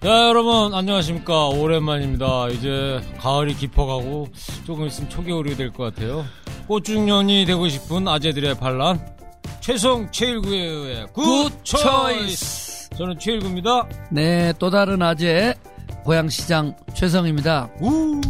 [0.00, 1.48] 네, 여러분 안녕하십니까.
[1.48, 2.48] 오랜만입니다.
[2.48, 4.28] 이제 가을이 깊어가고
[4.64, 6.24] 조금 있으면 초겨울이 될 것 같아요.
[6.66, 9.00] 꽃중년이 되고 싶은 아재들의 반란.
[9.60, 13.86] 최성 최일구의 Good Choice 저는 최일구입니다.
[14.10, 15.54] 네, 또 다른 아재
[16.04, 17.68] 고양시장 최성입니다.
[17.80, 18.20] 우!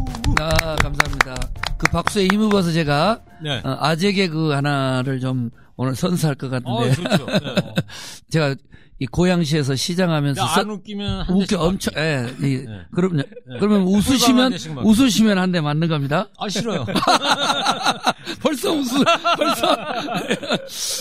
[0.41, 1.35] 아, 감사합니다.
[1.79, 3.61] 그 박수에 힘입어서 제가 네.
[3.65, 7.75] 어, 아재 개그 하나를 좀 오늘 선사할 것 어, 같은데 좋죠 네.
[8.31, 8.55] 제가
[8.99, 12.83] 이 고양시에서 시장하면서 안 웃기면 한 웃겨 엄청 예, 이, 네.
[12.95, 13.21] 그럼
[13.59, 14.53] 그러면 한 웃으시면.
[14.85, 16.29] 웃으시면 한 대 맞는 겁니다.
[16.39, 16.87] 아 싫어요
[18.41, 19.03] 벌써 웃으
[19.37, 19.77] 벌써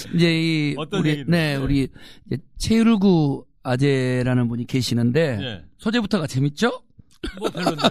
[0.15, 1.17] 이제 이 어떤 우리?
[1.17, 1.55] 네, 네.
[1.57, 1.87] 우리
[2.57, 5.63] 최율구 아재라는 분이 계시는데 네.
[5.77, 6.81] 소재부터가 재밌죠?
[7.39, 7.89] 뭐 별론데요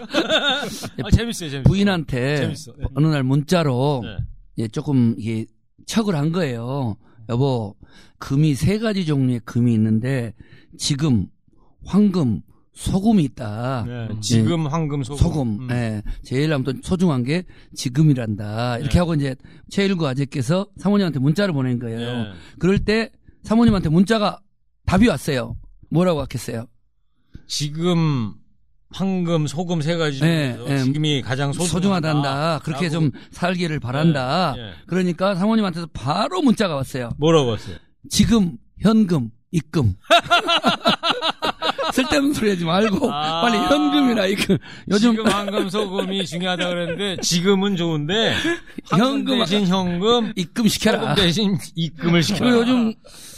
[1.05, 2.73] 아, 재밌어요 재밌어요 부인한테 재밌어.
[2.77, 2.85] 네.
[2.97, 4.17] 어느 날 문자로 네.
[4.61, 5.47] 예, 조금 이게
[5.87, 6.97] 척을 한 거예요.
[7.29, 7.75] 여보,
[8.19, 10.35] 금이 세 가지 종류의 금이 있는데
[10.77, 11.27] 지금
[11.85, 12.43] 황금,
[12.75, 13.85] 소금이 있다.
[13.87, 14.09] 네.
[14.21, 15.61] 지금 황금 소금, 소금.
[15.63, 15.69] 음.
[15.71, 16.03] 예.
[16.23, 17.45] 제일 아무튼 소중한 게
[17.75, 18.79] 지금이란다.
[18.79, 18.99] 이렇게 네.
[18.99, 19.35] 하고 이제
[19.71, 21.99] 최일구 아재께서 사모님한테 문자를 보낸 거예요.
[21.99, 22.31] 네.
[22.59, 23.11] 그럴 때
[23.43, 24.41] 사모님한테 문자가
[24.87, 25.57] 답이 왔어요.
[25.91, 26.67] 뭐라고 왔겠어요?
[27.47, 28.35] 지금
[28.93, 30.85] 황금, 소금 세 가지 네, 중에서 네.
[30.85, 31.73] 지금이 가장 소중하다.
[31.73, 32.61] 소중하단다.
[32.65, 32.93] 그렇게 라고.
[32.95, 34.55] 좀 살기를 바란다.
[34.57, 34.71] 네, 네.
[34.87, 37.11] 그러니까 사모님한테서 바로 문자가 왔어요.
[37.19, 37.77] 뭐라고 했어요?
[38.09, 39.95] 지금 현금 입금
[41.93, 43.43] 쓸데없는 소리 하지 말고 아.
[43.43, 44.57] 빨리 현금이나 입금
[44.91, 48.35] 요즘 지금 황금, 소금이 중요하다 그랬는데 지금은 좋은데
[48.87, 52.45] 현금 대신 현금, 입금 시켜라 대신 입금을 시켜.
[52.45, 52.95] 그리고 요즘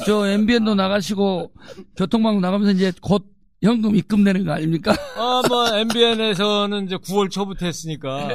[0.06, 1.50] 저 MBN도 나가시고
[1.96, 3.31] 교통방송 나가면서 이제 곧
[3.62, 4.92] 현금 입금되는 거 아닙니까?
[5.16, 8.28] 아, 뭐 MBN에서는 이제 9월 초부터 했으니까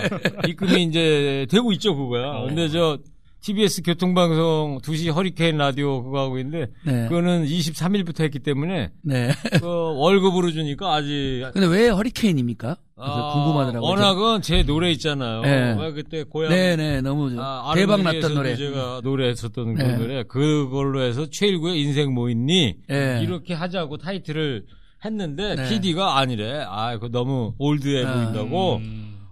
[0.47, 2.45] 입금이 이제 되고 있죠 그거야.
[2.47, 2.97] 근데 저
[3.41, 7.03] TBS 교통방송 2시 허리케인 라디오 그거 하고 있는데 네.
[7.07, 9.29] 그거는 23일부터 했기 때문에 네.
[9.61, 12.77] 그 월급으로 주니까 아직 근데 왜 허리케인입니까?
[12.99, 13.87] 아, 궁금하더라고요.
[13.89, 15.41] 워낙은 제 노래 있잖아요.
[15.41, 15.75] 네.
[15.79, 18.55] 왜 그때 고향 네네 너무 저- 아, 대박 났던 노래.
[18.55, 19.97] 제가 노래했었던 그 네.
[19.97, 23.19] 노래 그걸로 해서 최일구의 인생 뭐 있니 네.
[23.23, 24.65] 이렇게 하자고 타이틀을
[25.05, 25.69] 했는데 네.
[25.69, 26.63] PD가 아니래.
[26.67, 28.81] 아, 그 너무 올드해 아, 보인다고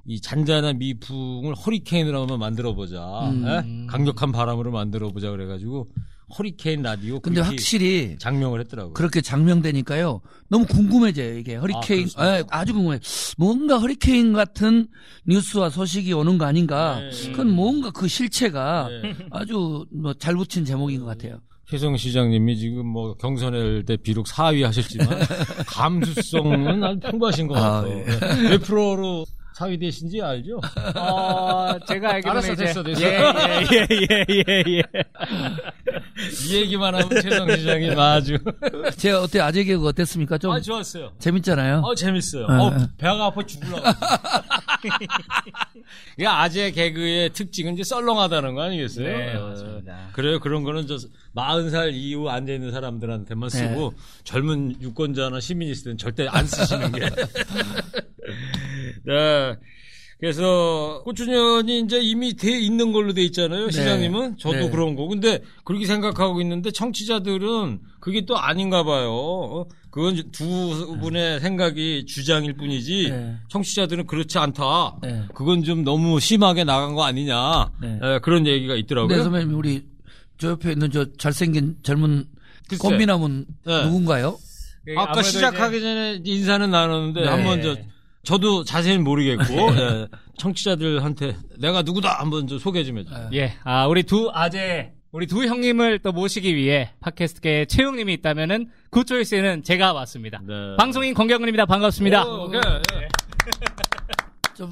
[0.08, 3.02] 이 잔잔한 미풍을 허리케인으로 한번 만들어 보자.
[3.30, 3.88] 음.
[3.90, 5.90] 강력한 바람으로 만들어 보자 그래가지고
[6.38, 8.94] 허리케인 라디오 근데 확실히 장명을 했더라고요.
[8.94, 10.22] 그렇게 장명되니까요.
[10.50, 11.56] 너무 궁금해져요, 이게.
[11.56, 12.38] 허리케인, 그렇습니까?
[12.40, 13.00] 예, 아주 궁금해.
[13.38, 14.88] 뭔가 허리케인 같은
[15.28, 17.00] 뉴스와 소식이 오는 거 아닌가.
[17.00, 17.32] 네.
[17.32, 19.16] 그건 뭔가 그 실체가 네.
[19.32, 21.40] 아주 뭐 잘 붙인 제목인 것 같아요.
[21.68, 25.08] 최성 시장님이 지금 뭐 경선할 때 비록 4위 하셨지만
[25.68, 28.00] 감수성은 아주 풍부하신 것 아, 같아요.
[28.00, 28.50] 예.
[28.50, 29.26] 몇 프로
[29.60, 30.60] 로 4위 되신지 알죠?
[31.00, 33.02] 어, 제가 알기로는 알았어, 이제 됐어, 됐어.
[33.02, 34.84] 예, 예, 예, 예, 예, 예.
[36.50, 38.38] 이 얘기만 하면 최성 시장님 아주
[38.98, 40.38] 제가 어때, 아재 개그 어땠습니까?
[40.38, 41.12] 좀 아 좋았어요.
[41.20, 41.80] 재밌잖아요.
[41.84, 42.48] 어 재밌어요.
[42.48, 42.54] 네.
[42.56, 43.82] 어 배가 아파 죽으려고.
[46.18, 49.06] 이게 아재 개그의 특징은 이제 썰렁하다는 거 아니겠어요?
[49.08, 50.10] 네, 어, 맞습니다.
[50.14, 50.40] 그래요.
[50.40, 50.98] 그런 거는 저
[51.36, 53.58] 40살 이후 앉아 있는 사람들한테만 네.
[53.58, 53.94] 쓰고
[54.24, 57.10] 젊은 유권자나 시민이 있을 때는 절대 안 쓰시는 게.
[59.06, 59.56] 네.
[60.20, 63.70] 그래서 꽃주년이 이제 이미 돼 있는 걸로 돼 있잖아요.
[63.70, 64.70] 시장님은 저도 네.
[64.70, 65.08] 그런 거.
[65.08, 69.12] 근데 그렇게 생각하고 있는데 청취자들은 그게 또 아닌가 봐요.
[69.12, 69.66] 어?
[69.92, 73.36] 그건 두 분의 생각이 주장일 뿐이지 네.
[73.50, 74.98] 청취자들은 그렇지 않다.
[75.04, 75.24] 네.
[75.34, 77.72] 그건 좀 너무 심하게 나간 거 아니냐.
[77.82, 78.00] 네.
[78.02, 79.16] 에, 그런 얘기가 있더라고요.
[79.18, 79.84] 네, 선배님, 우리
[80.38, 82.26] 저 옆에 있는 저 잘생긴 젊은.
[82.80, 83.84] 꽃미남은 네.
[83.86, 84.40] 누군가요?
[84.98, 87.28] 아까 시작하기 이제- 전에 인사는 나눴는데 네.
[87.28, 87.76] 한번 저
[88.26, 89.44] 저도 자세히는 모르겠고
[89.78, 93.10] 예, 청취자들한테 내가 누구다 한번 좀 소개 좀 해줘.
[93.34, 99.64] 예, 아, 우리 두 아재, 우리 두 형님을 또 모시기 위해 팟캐스트계에 최용님이 있다면은 굿초이스에는
[99.64, 100.42] 제가 왔습니다.
[100.46, 100.76] 네.
[100.78, 101.66] 방송인 권경근입니다.
[101.66, 102.26] 반갑습니다.
[102.26, 102.60] 오, 오케이.
[102.60, 103.08] 예.
[104.56, 104.70] 좀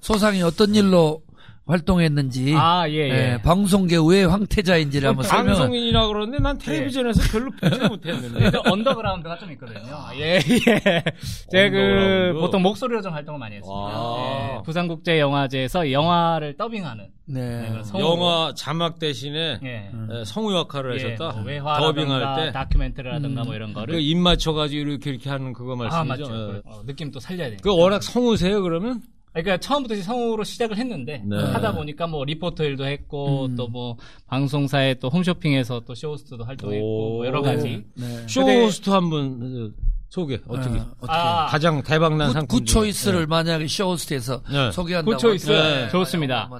[0.00, 1.22] 소상이 어떤 일로
[1.72, 3.10] 활동했는지 아, 예, 예.
[3.32, 8.58] 예, 방송계 왜 황태자인지를 한번 설명을 방송인이라 그러는데 난 텔레비전에서 별로 보지 못했는데.
[8.66, 9.80] 언더그라운드가 좀 있거든요.
[10.16, 11.02] 예, 예.
[11.50, 12.38] 제가 그.
[12.40, 13.72] 보통 목소리로 좀 활동을 많이 했습니다.
[13.98, 14.56] 와.
[14.58, 17.08] 예, 부산국제영화제에서 영화를 더빙하는.
[17.24, 17.40] 네.
[17.62, 17.98] 네.
[18.00, 19.90] 영화 자막 대신에 예.
[20.10, 21.40] 예, 성우 역할을 예, 하셨다.
[21.40, 22.52] 뭐 더빙할 때.
[22.52, 23.46] 다큐멘터리라든가 음.
[23.46, 23.94] 뭐 이런 거를.
[23.94, 26.30] 그 입 맞춰 가지고 이렇게 이렇게 하는 그거 아, 말씀이죠.
[26.30, 26.54] 맞죠.
[26.56, 26.60] 예.
[26.66, 27.62] 어, 느낌 또 살려야 되니까.
[27.62, 29.00] 그 워낙 성우세요 그러면?
[29.32, 31.36] 그러니까 처음부터 성우로 시작을 했는데 네.
[31.36, 33.56] 하다 보니까 뭐 리포터 일도 했고 음.
[33.56, 33.96] 또뭐
[34.26, 37.42] 방송사에 또 홈쇼핑에서 또 쇼호스트도 활동했고 뭐 여러 오.
[37.42, 37.84] 가지.
[37.94, 38.26] 네.
[38.28, 39.72] 쇼호스트 한번
[40.10, 40.78] 소개 어떻게?
[40.78, 42.58] 어, 어떻게 아, 가장 대박난 good, 상품.
[42.58, 44.70] Good Choice를 만약에 쇼호스트에서 네.
[44.70, 45.50] 소개한다고 Good Choice.
[45.50, 46.50] 하면 좋습니다.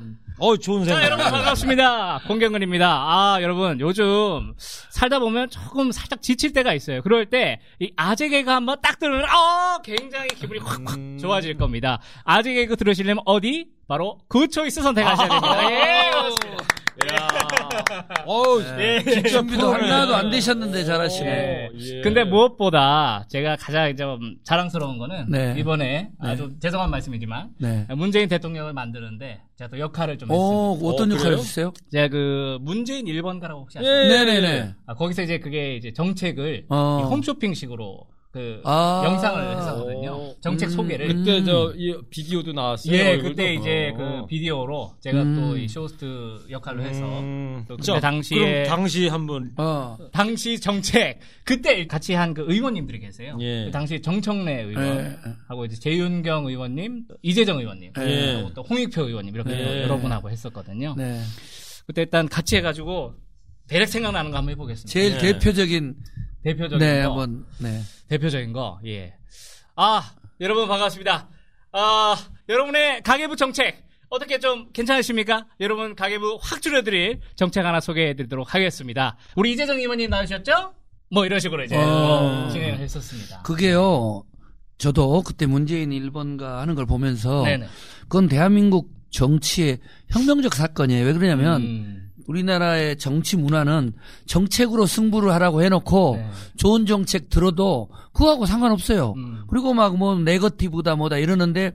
[0.44, 1.04] 어, 좋은 자, 생각.
[1.04, 2.22] 여러분 반갑습니다.
[2.26, 2.84] 권경근입니다.
[2.88, 7.00] 아, 여러분 요즘 살다 보면 조금 살짝 지칠 때가 있어요.
[7.02, 11.18] 그럴 때 이 아재 개그 한번 딱 들으면 어, 굉장히 기분이 확확 음.
[11.20, 12.00] 좋아질 겁니다.
[12.24, 13.68] 아재 개그 들으시려면 어디?
[13.86, 15.70] 바로 Good Choice 선택하셔야 됩니다.
[15.70, 16.61] 예, 그렇습니다.
[18.26, 19.02] 어우, 예.
[19.22, 21.30] 준비도 하나도 안 되셨는데 잘하시네.
[21.30, 21.70] 예.
[21.78, 22.00] 예.
[22.02, 25.54] 근데 무엇보다 제가 가장 좀 자랑스러운 거는 네.
[25.58, 27.86] 이번에 아주 죄송한 말씀이지만 네.
[27.96, 30.88] 문재인 대통령을 만드는데 제가 또 역할을 좀 어, 했습니다.
[30.88, 31.38] 어떤 어, 역할 그래요?
[31.38, 31.72] 해주세요?
[31.90, 33.90] 제가 그 문재인 1번가라고 혹시 아세요?
[33.92, 34.08] 예.
[34.08, 34.74] 네네네.
[34.86, 37.00] 아, 거기서 이제 그게 이제 정책을 어.
[37.00, 39.02] 이 홈쇼핑식으로 그 아.
[39.04, 40.10] 영상을 했었거든요.
[40.10, 40.34] 어.
[40.40, 40.70] 정책 음.
[40.70, 41.06] 소개를.
[41.08, 42.94] 그때 저 이, 비디오도 나왔어요.
[42.94, 43.28] 예, 얼굴도.
[43.28, 43.96] 그때 이제 어.
[43.98, 45.36] 그 비디오로 제가 음.
[45.36, 47.64] 또이 쇼호스트 역할로 해서 음.
[47.68, 49.96] 또 그때 자, 당시에 그럼 당시 한번 어.
[50.12, 53.36] 당시 정책 그때 같이 한 그 의원님들이 계세요.
[53.40, 53.66] 예.
[53.66, 55.16] 그 당시 정청래 의원 예.
[55.48, 58.48] 하고 이제 재윤경 의원님, 이재정 의원님, 예.
[58.54, 59.82] 또 홍익표 의원님 이렇게 예.
[59.82, 60.94] 여러 분하고 했었거든요.
[60.96, 61.20] 네.
[61.86, 63.14] 그때 일단 같이 해가지고
[63.68, 64.90] 대략 생각나는 거 한번 해보겠습니다.
[64.90, 65.32] 제일 네.
[65.32, 65.94] 대표적인
[66.42, 67.08] 대표적인 네, 거.
[67.08, 67.80] 한번 네.
[68.08, 69.14] 대표적인 거, 예.
[69.76, 71.28] 아, 여러분 반갑습니다.
[71.72, 72.16] 아,
[72.48, 75.46] 여러분의 가계부 정책, 어떻게 좀 괜찮으십니까?
[75.60, 79.16] 여러분 가계부 확 줄여드릴 정책 하나 소개해드리도록 하겠습니다.
[79.36, 80.74] 우리 이재정 의원님 나오셨죠?
[81.10, 81.80] 뭐 이런 식으로 이제 어.
[82.42, 83.42] 뭐 진행을 했었습니다.
[83.42, 84.24] 그게요.
[84.76, 87.66] 저도 그때 문재인 1번가 하는 걸 보면서 네네.
[88.02, 89.78] 그건 대한민국 정치의
[90.10, 91.06] 혁명적 사건이에요.
[91.06, 93.92] 왜 그러냐면 음, 우리나라의 정치 문화는
[94.26, 96.30] 정책으로 승부를 하라고 해놓고 네.
[96.56, 99.14] 좋은 정책 들어도 그거하고 상관없어요.
[99.16, 99.44] 음.
[99.48, 101.72] 그리고 막 뭐 네거티브다 뭐다 이러는데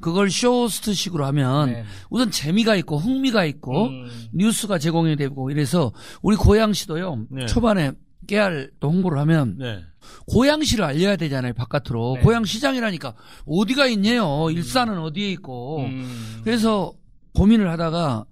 [0.00, 1.84] 그걸 쇼스트식으로 하면 네.
[2.08, 4.08] 우선 재미가 있고 흥미가 있고 음.
[4.32, 5.92] 뉴스가 제공이 되고 이래서
[6.22, 7.46] 우리 고양시도요 네.
[7.46, 7.92] 초반에
[8.26, 9.80] 깨알 또 홍보를 하면 네.
[10.26, 12.22] 고양시를 알려야 되잖아요 바깥으로 네.
[12.22, 13.14] 고양시장이라니까
[13.46, 16.40] 어디가 있냐요 일산은 어디에 있고 음.
[16.44, 16.92] 그래서
[17.34, 18.24] 고민을 하다가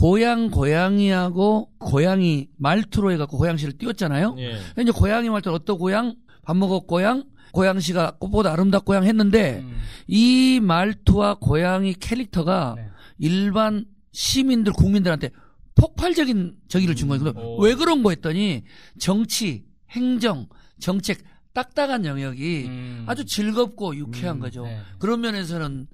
[0.00, 4.34] 고양 고양이하고 고양이 말투로 해갖고 고양시를 띄웠잖아요.
[4.38, 4.58] 예.
[4.80, 9.76] 이제 고양이 말투 어떤 고양 밥 먹었 고양 고양시가 꽃보다 아름답 고양 했는데 음.
[10.06, 12.88] 이 말투와 고양이 캐릭터가 네.
[13.18, 15.28] 일반 시민들 국민들한테
[15.74, 17.34] 폭발적인 저기를 준 거예요.
[17.36, 17.60] 오.
[17.60, 18.62] 왜 그런 거 했더니
[18.98, 20.46] 정치, 행정,
[20.80, 21.18] 정책
[21.52, 23.04] 딱딱한 영역이 음.
[23.06, 24.62] 아주 즐겁고 유쾌한 음, 거죠.
[24.62, 24.80] 네.
[24.98, 25.88] 그런 면에서는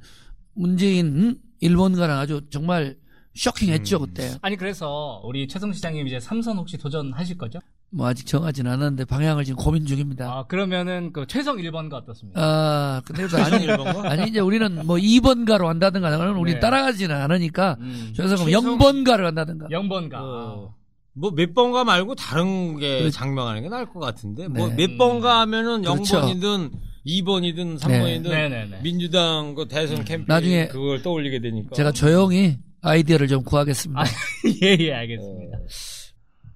[0.54, 2.96] 문재인 일본가랑 아주 정말
[3.36, 4.06] 쇼킹했죠 음.
[4.06, 4.30] 그때.
[4.42, 7.58] 아니 그래서 우리 최성 시장님 이제 삼선 혹시 도전하실 거죠?
[7.90, 10.26] 뭐 아직 정하진 않았는데 방향을 지금 고민 중입니다.
[10.30, 12.40] 아 그러면은 그 최성 1번가 어떻습니까?
[12.42, 14.10] 아, 근데 또 아니, 일본가?
[14.10, 16.60] 아니 이제 우리는 뭐 2번가로 한다든가 그러면 우리 네.
[16.60, 18.12] 따라가지는 않으니까 음.
[18.16, 19.66] 그래서 그럼 최성- 0번가를 한다든가.
[19.68, 20.14] 0번가.
[20.14, 20.74] 어.
[21.18, 24.86] 뭐몇 번가 말고 다른 게 그렇- 장명하는 게 나을 것 같은데 뭐 네.
[24.86, 26.20] 몇 번가 하면은 그렇죠.
[26.20, 26.72] 0번이든
[27.06, 28.80] 2번이든 3번이든 네네네.
[28.82, 34.00] 민주당 그 대선 캠페인 나중에 그걸 떠올리게 되니까 제가 조용히 아이디어를 좀 구하겠습니다.
[34.00, 34.04] 아,
[34.62, 35.58] 예, 예, 알겠습니다.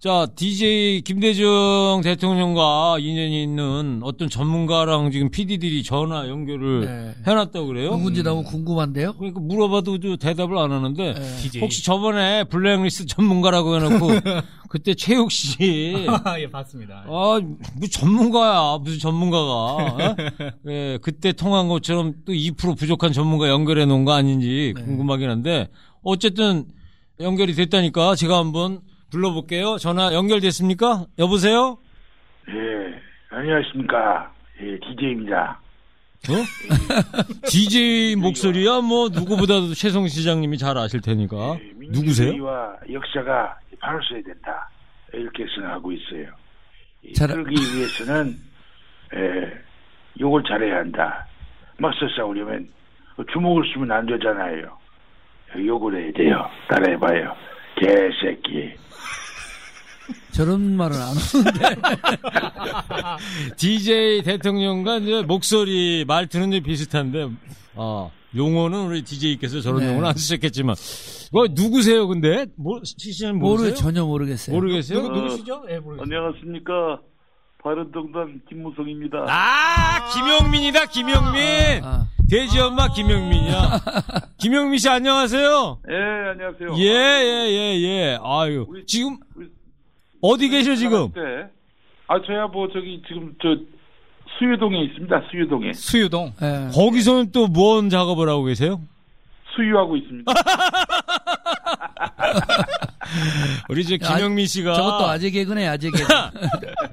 [0.00, 7.14] 자, DJ 김대중 대통령과 인연이 있는 어떤 전문가랑 지금 PD들이 전화 연결을 네.
[7.30, 7.90] 해놨다고 그래요?
[7.90, 9.12] 누군지 너무 궁금한데요.
[9.18, 11.60] 그러니까 물어봐도 저 대답을 안 하는데 네.
[11.60, 14.08] 혹시 저번에 블랙리스트 전문가라고 해놓고
[14.70, 17.04] 그때 최욱 씨 아, 예, 봤습니다.
[17.06, 17.40] 아, 뭐
[17.90, 18.78] 전문가야.
[18.78, 19.52] 무슨 전문가가.
[19.52, 20.16] 어?
[20.70, 24.82] 예, 그때 통한 것처럼 또 2% 부족한 전문가 연결해 놓은 거 아닌지 네.
[24.82, 25.68] 궁금하긴 한데
[26.02, 26.64] 어쨌든
[27.20, 28.80] 연결이 됐다니까 제가 한번
[29.10, 29.76] 불러볼게요.
[29.78, 31.06] 전화 연결됐습니까?
[31.18, 31.78] 여보세요?
[32.48, 32.54] 예,
[33.30, 34.32] 안녕하십니까.
[34.62, 35.60] 예, DJ입니다.
[36.28, 36.32] 어?
[37.48, 41.58] DJ 목소리야 뭐 누구보다도 최성 시장님이 잘 아실 테니까.
[41.60, 42.28] 예, 누구세요?
[42.32, 44.70] 민주주의와 역사가 바로서야 된다.
[45.12, 46.26] 이렇게 생각하고 있어요.
[47.02, 48.36] 이 잘- 그러기 위해서는,
[49.16, 49.52] 예,
[50.20, 51.26] 욕을 잘해야 한다.
[51.78, 52.68] 맞서 싸우려면
[53.32, 54.78] 주먹을 쓰면 안 되잖아요.
[55.58, 56.44] 욕을 해야 돼요.
[56.68, 57.34] 따라해봐요.
[57.76, 58.74] 개새끼.
[60.32, 61.80] 저런 말은 안 하는데.
[63.56, 67.30] DJ 대통령과 이제 목소리 말투는 좀 비슷한데,
[67.76, 69.88] 아, 용어는 우리 DJ께서 저런 네.
[69.88, 70.76] 용어는 안 쓰셨겠지만,
[71.32, 72.46] 뭐, 누구세요, 근데?
[72.56, 72.80] 뭐,
[73.34, 73.74] 모르 모르세요?
[73.74, 74.54] 전혀 모르겠어요.
[74.56, 75.02] 모르겠어요?
[75.02, 75.62] 누구, 누구시죠?
[75.70, 76.02] 예, 모르겠습니다.
[76.16, 77.00] 안녕하십니까.
[77.62, 79.26] 바른정당 김무성입니다.
[79.28, 81.84] 아, 김영민이다, 김영민!
[81.84, 83.80] 아, 돼지 엄마 김영민이야.
[84.38, 85.78] 김영민 씨, 안녕하세요?
[85.90, 85.94] 예,
[86.30, 86.74] 안녕하세요.
[86.78, 88.18] 예, 예, 예, 예.
[88.22, 88.64] 아유.
[88.68, 89.48] 우리- 지금, 우리-
[90.22, 91.12] 어디 계셔, 지금?
[91.12, 91.20] 때,
[92.08, 93.48] 아, 저야 뭐, 저기, 지금, 저,
[94.38, 95.22] 수유동에 있습니다.
[95.30, 95.72] 수유동에.
[95.74, 96.32] 수유동.
[96.40, 96.68] 예.
[96.72, 98.80] 거기서는 또뭔 작업을 하고 계세요?
[99.54, 100.32] 수유하고 있습니다.
[103.68, 104.72] 우리 저 김영민 씨가.
[104.74, 106.06] 저것도 아재 개그네 아재 개그.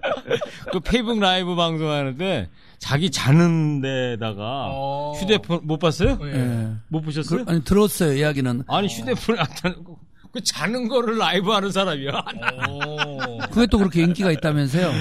[0.72, 5.14] 그 페이스북 라이브 방송하는데 자기 자는 데다가 어.
[5.20, 6.18] 휴대폰 못 봤어요?
[6.24, 6.28] 예.
[6.34, 6.68] 예.
[6.90, 7.46] 못 보셨어요?
[7.46, 8.64] 그, 아니 들었어요 이야기는.
[8.68, 9.98] 아니 휴대폰을 안 타는 거.
[10.32, 12.12] 그 자는 거를 라이브 하는 사람이야.
[12.70, 13.38] 오.
[13.52, 14.92] 그게 또 그렇게 인기가 있다면서요?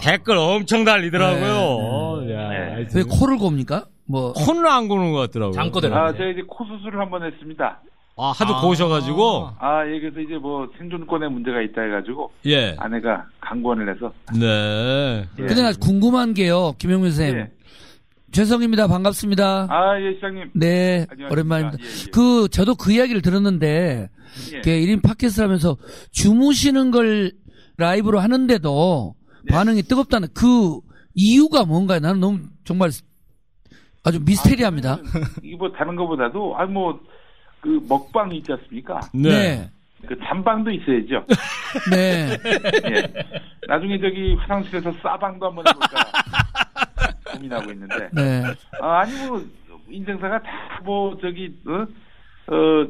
[0.00, 2.24] 댓글 엄청 달리더라고요.
[2.26, 2.86] 네, 야, 네.
[2.94, 3.86] 왜 코를 곱니까?
[4.06, 5.52] 뭐 코는 안 고는 것 같더라고요.
[5.52, 5.94] 잠꼬대로.
[5.96, 7.80] 아, 제가 이제 코 수술을 한 번 했습니다.
[8.16, 8.60] 아, 하도 아.
[8.60, 9.50] 고셔가지고.
[9.58, 12.76] 아, 예, 그래서 이제 뭐 생존권에 문제가 있다 해가지고 예.
[12.78, 14.12] 아내가 강권을 해서.
[14.38, 15.26] 네.
[15.38, 15.46] 예.
[15.46, 17.38] 근데 나 궁금한 게요, 김영민 선생님.
[17.40, 17.50] 예.
[18.32, 18.86] 죄송입니다.
[18.86, 19.66] 반갑습니다.
[19.70, 20.50] 아, 예, 시장님.
[20.54, 21.28] 네, 안녕하십니까.
[21.32, 21.78] 오랜만입니다.
[21.82, 22.10] 예, 예.
[22.12, 24.08] 그 저도 그 이야기를 들었는데
[24.52, 24.60] 예.
[24.60, 25.76] 그 1인 팟캐스트 하면서
[26.12, 27.32] 주무시는 걸
[27.78, 29.14] 라이브로 하는데도
[29.44, 29.54] 네.
[29.54, 30.78] 반응이 뜨겁다는 그
[31.14, 31.98] 이유가 뭔가요?
[32.00, 32.90] 나는 너무 정말
[34.04, 34.98] 아주 미스테리합니다.
[35.42, 37.00] 이게 뭐 다른 것보다도 아 뭐
[37.60, 39.00] 그 먹방이 있지 않습니까?
[39.14, 39.70] 네.
[40.06, 41.26] 그 잠방도 있어야죠.
[41.92, 42.36] 네.
[42.90, 43.12] 예.
[43.68, 46.04] 나중에 저기 화장실에서 싸방도 한번 해볼까
[47.32, 48.08] 고민하고 있는데.
[48.12, 48.42] 네.
[48.80, 49.44] 아, 아니 뭐
[49.90, 51.82] 인생사가 다 뭐 저기 어,
[52.52, 52.86] 어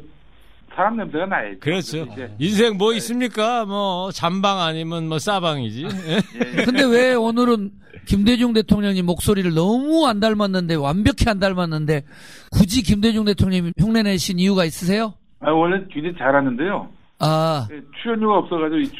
[0.81, 1.59] 사람 냄새가 나야죠.
[1.61, 2.07] 그렇죠.
[2.39, 3.67] 인생 뭐 있습니까?
[3.67, 5.85] 뭐 잠방 아니면 뭐 싸방이지.
[5.85, 6.17] 예?
[6.17, 7.71] 예, 근데 왜 오늘은
[8.07, 12.05] 김대중 대통령님 목소리를 너무 안 닮았는데 완벽히 안 닮았는데
[12.51, 15.13] 굳이 김대중 대통령님 흉내 내신 이유가 있으세요?
[15.41, 16.89] 아, 원래 굉장히 잘하는데요.
[17.19, 18.95] 아, 예, 출연료가 없어가지고 출-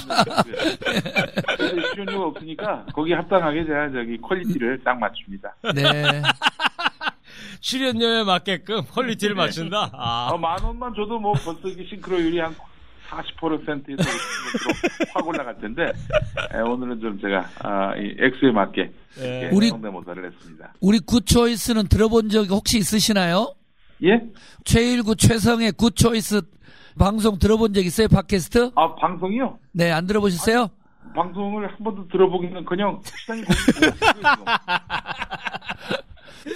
[0.00, 0.42] 출연료가
[1.94, 5.54] 출연료가 없으니까 거기 합당하게 제가 저기 quality를 딱 맞춥니다.
[5.76, 6.22] 네.
[7.64, 9.90] 출연료에 맞게끔 quality를 맞춘다.
[9.94, 10.28] 아.
[10.32, 12.54] 아, 만 원만 줘도 뭐 벌써 이게 싱크로율이 한
[13.08, 14.10] 40%에서
[15.14, 15.90] 확 올라갈 텐데
[16.54, 19.50] 예, 오늘은 좀 제가 아, 이 액수에 맞게 예.
[19.52, 20.74] 우리- 성대모사를 했습니다.
[20.82, 23.54] 우리 Good Choice는 들어본 적 혹시 있으시나요?
[24.04, 24.20] 예?
[24.64, 26.42] 최일구 최성의 Good Choice
[26.98, 28.08] 방송 들어본 적 있어요?
[28.08, 28.72] 팟캐스트?
[28.74, 29.58] 아 방송이요?
[29.72, 30.68] 네, 안 들어보셨어요?
[31.14, 33.94] 방송을 한 번도 들어보기는 그냥 보고 있어요.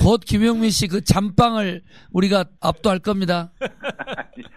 [0.01, 3.51] 곧 김용민 씨 그 잠방을 우리가 압도할 겁니다.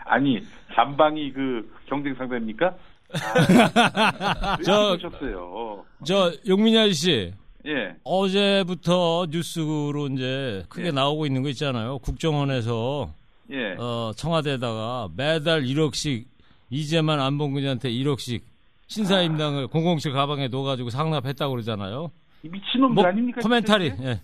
[0.05, 0.39] 아니
[0.75, 2.75] 잠방이 그 경쟁 상대입니까?
[3.13, 7.33] 아, 저- 저 셨어요 저 용민이 아저씨
[7.67, 7.95] 예.
[8.03, 10.91] 어제부터 뉴스로 이제 크게 예.
[10.91, 11.99] 나오고 있는 거 있잖아요.
[11.99, 13.13] 국정원에서
[13.51, 13.75] 예.
[13.77, 16.25] 어, 청와대에다가 매달 1억씩
[16.69, 18.41] 이제만 안봉근이한테 1억씩
[18.87, 22.11] 신사임당을 007 가방에 넣어가지고 상납했다고 그러잖아요.
[22.43, 23.41] 이 미친놈들 뭐 아닙니까?
[23.41, 23.95] 코멘타리.
[23.95, 24.09] 진짜?
[24.09, 24.21] 예.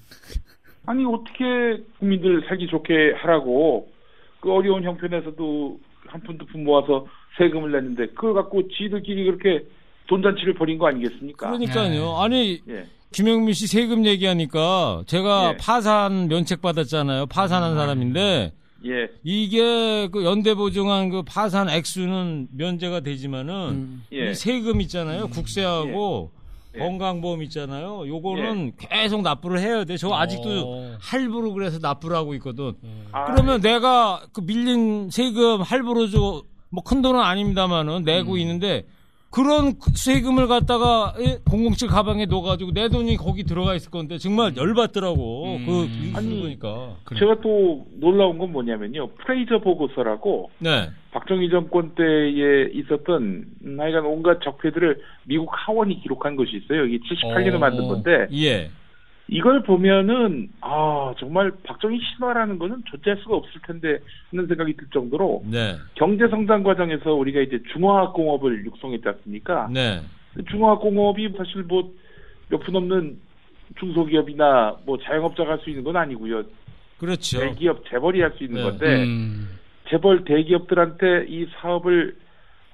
[0.87, 3.87] 아니 어떻게 국민들 살기 좋게 하라고
[4.39, 7.05] 그 어려운 형편에서도 한 푼 두 푼 모아서
[7.37, 9.65] 세금을 냈는데 그걸 갖고 지들끼리 그렇게
[10.07, 11.47] 돈잔치를 벌인 거 아니겠습니까?
[11.47, 12.15] 그러니까요.
[12.17, 12.85] 아니 예.
[13.11, 15.57] 김영민 씨 세금 얘기하니까 제가 예.
[15.57, 17.25] 파산 면책 받았잖아요.
[17.25, 18.53] 파산한 사람인데
[18.85, 19.09] 예.
[19.23, 24.03] 이게 그 연대 보증한 그 파산 액수는 면제가 되지만은 음.
[24.13, 24.29] 예.
[24.31, 25.27] 이 세금 있잖아요.
[25.27, 26.36] 국세하고 예.
[26.77, 28.07] 건강보험 있잖아요.
[28.07, 29.97] 요거는 계속 납부를 해야 돼.
[29.97, 30.97] 저 아직도 어.
[30.99, 32.73] 할부로 그래서 납부를 하고 있거든.
[33.11, 38.37] 아, 그러면 내가 그 밀린 세금 할부로 줘, 뭐 큰 돈은 아닙니다만은 내고 음.
[38.39, 38.85] 있는데
[39.29, 41.13] 그런 그 세금을 갖다가
[41.45, 45.45] 007 가방에 넣어가지고 내 돈이 거기 들어가 있을 건데 정말 열받더라고.
[45.57, 45.65] 음.
[45.65, 46.95] 그 아니, 보니까.
[47.17, 49.09] 제가 또 놀라운 건 뭐냐면요.
[49.17, 50.89] 프레이저 보고서라고 네.
[51.11, 56.85] 박정희 정권 때에 있었던 음, 하여간 온갖 적폐들을 미국 하원이 기록한 것이 있어요.
[56.85, 57.59] 이게 78년에 어.
[57.59, 58.69] 만든 건데 예.
[59.29, 63.99] 이걸 보면은 아 정말 박정희 신화라는 거는 존재할 수가 없을 텐데
[64.31, 65.75] 하는 생각이 들 정도로 네.
[65.95, 69.67] 경제 성장 과정에서 우리가 이제 중화학 공업을 육성했지 않습니까?
[69.73, 70.01] 네.
[70.49, 71.91] 중화학 공업이 사실 뭐
[72.49, 73.17] 몇 푼 없는
[73.77, 76.43] 중소기업이나 뭐 자영업자가 할 수 있는 건 아니고요.
[76.97, 77.39] 그렇죠.
[77.41, 78.63] 대기업 재벌이 할 수 있는 네.
[78.63, 79.49] 건데 음.
[79.89, 82.15] 재벌 대기업들한테 이 사업을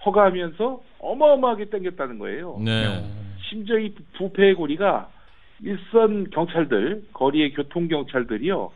[0.06, 2.60] 허가하면서 어마어마하게 땡겼다는 거예요.
[2.64, 3.04] 네.
[3.50, 5.10] 심지어 이 부패의 고리가
[5.64, 8.72] 일선 경찰들, 거리의 교통 경찰들이요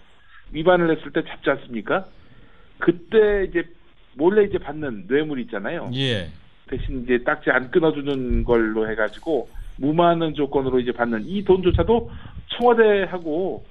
[0.54, 2.06] 위반을 했을 때 잡지 않습니까?
[2.80, 3.64] 그때 이제
[4.16, 5.92] 몰래 이제 받는 뇌물 있잖아요.
[5.94, 6.30] 예.
[6.68, 12.10] 대신 이제 딱지 안 끊어주는 걸로 해가지고 무마하는 조건으로 이제 받는 이 돈조차도
[12.58, 13.66] 청와대하고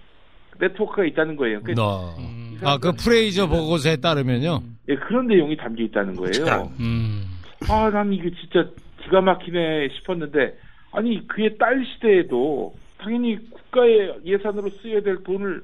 [0.59, 1.61] 네트워크가 있다는 거예요.
[1.63, 2.15] 그러니까 너.
[2.19, 2.59] 음.
[2.63, 4.63] 아, 그 프레이저 보고서에 따르면요.
[4.89, 6.73] 예, 그런 내용이 담겨 있다는 거예요.
[6.81, 7.25] 음.
[7.69, 8.71] 아, 난 이게 진짜
[9.03, 10.57] 기가 막히네 싶었는데,
[10.93, 15.63] 아니, 그의 딸 시대에도 당연히 국가의 예산으로 쓰여야 될 돈을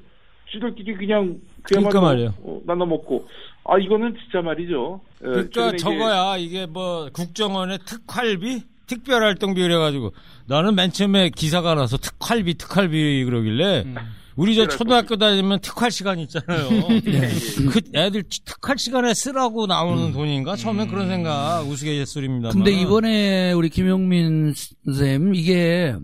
[0.50, 2.34] 쥐들끼리 그냥 그야말로 그러니까 말이에요.
[2.42, 3.26] 어, 나눠 먹고,
[3.64, 4.82] 아, 이거는 진짜 말이죠.
[4.94, 10.12] 어, 그러니까 저거야 이게 뭐 국정원의 특활비 특별활동비 그래가지고
[10.46, 13.94] 나는 맨 처음에 기사가 나서 특활비 특활비 그러길래 음.
[14.36, 16.68] 우리 저 초등학교 다니면 특활 시간 있잖아요.
[17.06, 17.28] 예, 예.
[17.70, 20.56] 그 애들 특활 시간에 쓰라고 나오는 돈인가?
[20.56, 22.50] 처음에 그런 생각 우스갯소리입니다.
[22.50, 24.54] 근데 이번에 우리 김용민
[24.86, 25.94] 선생님 이게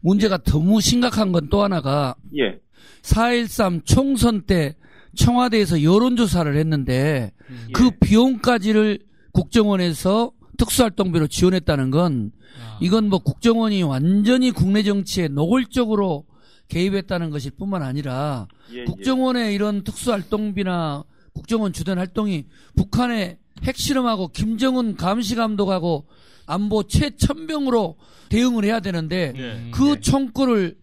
[0.00, 2.58] 문제가 너무 심각한 건 또 하나가 예.
[3.02, 4.76] 4.13 총선 때
[5.16, 7.72] 청와대에서 여론조사를 했는데 예.
[7.72, 9.00] 그 비용까지를
[9.32, 12.30] 국정원에서 특수활동비로 지원했다는 건
[12.62, 12.78] 아.
[12.80, 16.24] 이건 뭐 국정원이 완전히 국내 정치에 노골적으로
[16.68, 18.84] 개입했다는 것일 뿐만 아니라 예, 예.
[18.84, 26.06] 국정원의 이런 특수활동비나 국정원 주된 활동이 북한의 핵실험하고 김정은 감시 감독하고
[26.46, 27.96] 안보 최천병으로
[28.28, 29.70] 대응을 해야 되는데 네.
[29.72, 30.76] 그 총구를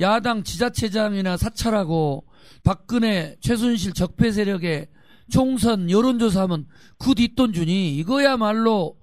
[0.00, 2.24] 야당 지자체장이나 사찰하고
[2.62, 4.88] 박근혜 최순실 적폐 세력의
[5.30, 6.66] 총선 여론조사하면
[6.98, 8.96] 그 뒷돈 주니 이거야말로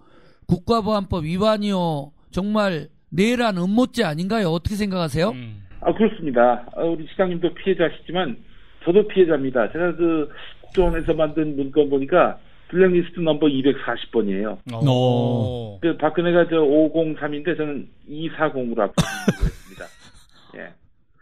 [0.48, 4.52] 국가보안법 위반이요 정말 내란 음모죄 아닌가요?
[4.52, 5.30] 어떻게 생각하세요?
[5.30, 5.65] 음.
[5.86, 6.66] 아, 그렇습니다.
[6.76, 8.38] 아, 우리 시장님도 피해자시지만
[8.84, 9.72] 저도 피해자입니다.
[9.72, 10.30] 제가 그
[10.62, 12.40] 국정원에서 만든 문건 보니까
[12.70, 14.58] 블랙리스트 넘버 240번이에요.
[14.88, 15.80] 오.
[15.80, 19.86] 그 박근혜가 저 503인데 저는 240으로 앞서고 있습니다.
[20.58, 20.74] 예.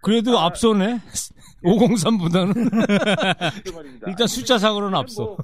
[0.02, 0.46] 그래도 아.
[0.46, 1.00] 앞서네.
[1.64, 2.54] 503보다는
[3.64, 4.08] 그 말입니다.
[4.08, 5.24] 일단 숫자 상으로는 앞서.
[5.24, 5.38] 뭐,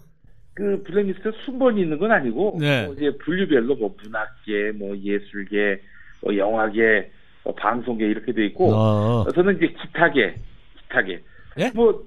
[0.54, 2.86] 그 블랙리스트 순번이 있는 건 아니고 네.
[2.86, 5.82] 뭐 이제 분류별로 뭐 문학계, 뭐 예술계,
[6.22, 7.10] 뭐 영화계,
[7.44, 9.22] 뭐 방송계 이렇게 돼 있고 어.
[9.22, 10.36] 어, 저는 이제 기타계,
[10.84, 11.22] 기타계.
[11.60, 11.72] 예?
[11.74, 12.04] 뭐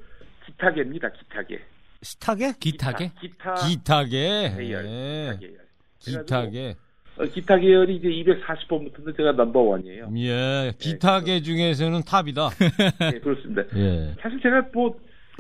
[0.47, 1.11] 기타계입니다.
[1.11, 1.61] 기타계.
[2.03, 2.53] 스타게?
[2.59, 3.13] 기타게?
[3.21, 4.55] 기타 기타게.
[4.57, 4.85] 계열.
[4.87, 5.39] 예.
[5.39, 5.59] 기타 계열.
[6.01, 6.75] 기타게.
[7.19, 10.11] 어, 기타 계열이 이제 240번부터는 제가 넘버 원이에요.
[10.17, 10.73] 예.
[10.79, 12.49] 기타계 중에서는 탑이다.
[13.13, 13.63] 네, 그렇습니다.
[13.77, 14.15] 예.
[14.21, 14.99] 사실 제가 뭐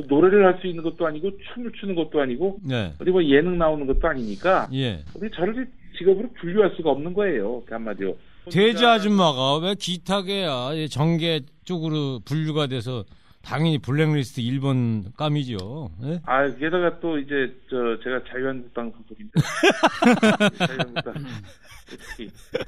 [0.08, 2.94] 노래를 할 수 있는 것도 아니고 춤을 추는 것도 아니고 네.
[3.00, 5.04] 어디 뭐 예능 나오는 것도 아니니까 예.
[5.34, 5.68] 저를
[5.98, 7.62] 직업으로 분류할 수가 없는 거예요.
[7.66, 8.16] 그 한마디로.
[8.50, 10.70] 돼지 아줌마가 왜 기타계야?
[10.74, 13.04] 예, 정계 쪽으로 분류가 돼서
[13.42, 15.90] 당연히 블랙리스트 1번 감이죠.
[16.04, 16.20] 예?
[16.24, 19.32] 아, 게다가 또 이제 저 제가 자유한국당 소속인데
[20.66, 21.14] 자유한국당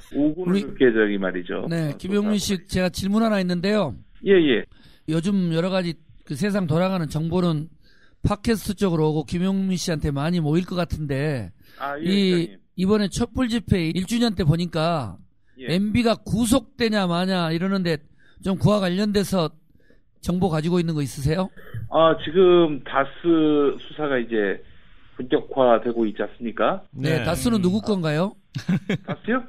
[0.09, 1.67] 그렇게 저기 말이죠.
[1.69, 3.95] 네, 어, 김용민 씨 제가 질문 하나 있는데요.
[4.25, 4.65] 예, 예.
[5.07, 7.69] 요즘 여러 가지 그 세상 돌아가는 정보는
[8.23, 12.59] 팟캐스트 쪽으로 오고 김용민 씨한테 많이 모일 것 같은데 아, 예, 이 회장님.
[12.77, 15.17] 이번에 촛불 집회 1주년 때 보니까
[15.59, 15.75] 예.
[15.75, 17.97] MB가 구속되냐 마냐 이러는데
[18.43, 19.49] 좀 그와 관련돼서
[20.21, 21.49] 정보 가지고 있는 거 있으세요?
[21.91, 24.63] 아, 지금 다스 수사가 이제
[25.17, 26.83] 본격화되고 있지 않습니까?
[26.91, 28.33] 네, 다수는 누구 건가요?
[29.05, 29.43] 다스요?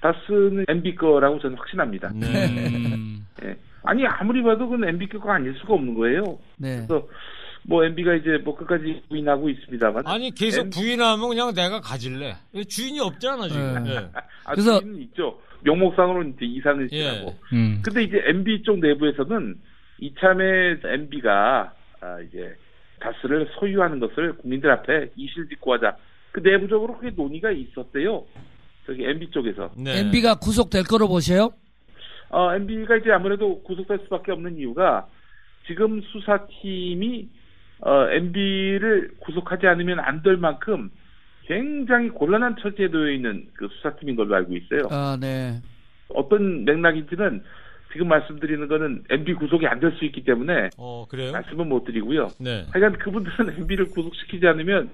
[0.00, 2.10] 다스는 MB 거라고 저는 확신합니다.
[2.14, 2.46] 네.
[2.46, 3.26] 음.
[3.44, 3.56] 예.
[3.82, 6.38] 아니 아무리 봐도 그건 MB 거가 아닐 수가 없는 거예요.
[6.58, 6.86] 네.
[6.86, 7.06] 그래서
[7.68, 10.06] 뭐 MB가 이제 뭐 끝까지 부인하고 있습니다만.
[10.06, 12.34] 아니 계속 M- 부인하면 그냥 내가 가질래.
[12.68, 13.82] 주인이 없잖아 지금.
[13.84, 13.90] 네.
[13.94, 13.96] 예.
[14.44, 15.40] 아, 그래서- 그래서 있죠.
[15.62, 17.28] 명목상으로는 이제 이상은 씨라고.
[17.52, 17.56] 예.
[17.56, 17.82] 음.
[17.84, 19.56] 근데 이제 MB 쪽 내부에서는
[19.98, 20.44] 이참에
[20.84, 22.54] MB가 아, 이제
[23.00, 25.96] 다스를 소유하는 것을 국민들 앞에 이실직고하자.
[26.32, 28.24] 그 내부적으로 그게 논의가 있었대요.
[28.86, 29.70] 저기 MB 쪽에서.
[29.76, 30.00] 네.
[30.00, 31.50] MB가 구속될 거로 보세요?
[32.28, 35.06] 어, MB가 이제 아무래도 구속될 수밖에 없는 이유가
[35.66, 37.28] 지금 수사팀이
[37.80, 40.90] 어, MB를 구속하지 않으면 안 될 만큼
[41.46, 44.88] 굉장히 곤란한 처지에 놓여 있는 그 수사팀인 걸로 알고 있어요.
[44.90, 45.60] 아, 네.
[46.08, 47.42] 어떤 맥락인지는
[47.92, 51.32] 지금 말씀드리는 거는 MB 구속이 안 될 수 있기 때문에 어 그래요?
[51.32, 52.28] 말씀은 못 드리고요.
[52.40, 52.66] 네.
[52.72, 54.90] 하여간 그분들은 MB를 구속시키지 않으면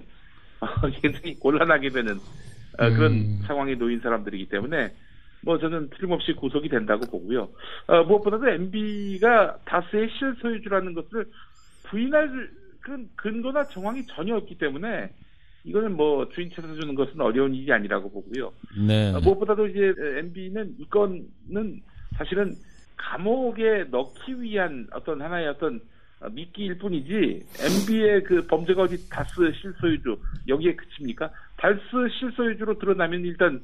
[0.61, 0.66] 어,
[1.01, 2.14] 굉장히 곤란하게 되는
[2.79, 3.40] 어, 그런 음.
[3.47, 4.92] 상황에 놓인 사람들이기 때문에
[5.45, 7.49] 뭐 저는 틀림없이 구속이 된다고 보고요.
[7.87, 11.27] 어, 무엇보다도 MB가 다스의 실소유주라는 것을
[11.85, 12.49] 부인할
[12.83, 15.11] 그런 근거나 정황이 전혀 없기 때문에
[15.64, 18.53] 이거는 뭐 주인 찾아주는 것은 어려운 일이 아니라고 보고요.
[18.87, 19.12] 네.
[19.14, 21.81] 어, 무엇보다도 이제 MB는 이 건은
[22.16, 22.53] 사실은
[22.97, 25.81] 감옥에 넣기 위한 어떤 하나의 어떤
[26.21, 27.47] 어, 미끼일 뿐이지
[27.88, 30.16] MB의 그 범죄가 어디 다스 실소유주
[30.49, 31.31] 여기에 그칩니까?
[31.57, 31.81] 다스
[32.18, 33.62] 실소유주로 드러나면 일단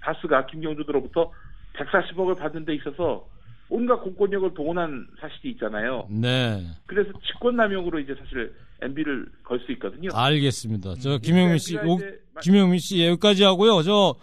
[0.00, 1.32] 다스가 김경주로부터
[1.74, 3.26] 140억을 받는 데 있어서
[3.70, 6.06] 온갖 공권력을 동원한 사실이 있잖아요.
[6.10, 6.66] 네.
[6.86, 8.52] 그래서 직권남용으로 이제 사실
[8.82, 10.10] MB를 걸 수 있거든요.
[10.12, 10.94] 알겠습니다.
[11.00, 11.98] 저 김영민 씨, MB가 오-
[12.42, 13.82] 김영민 씨 여기까지 하고요.
[13.82, 14.14] 저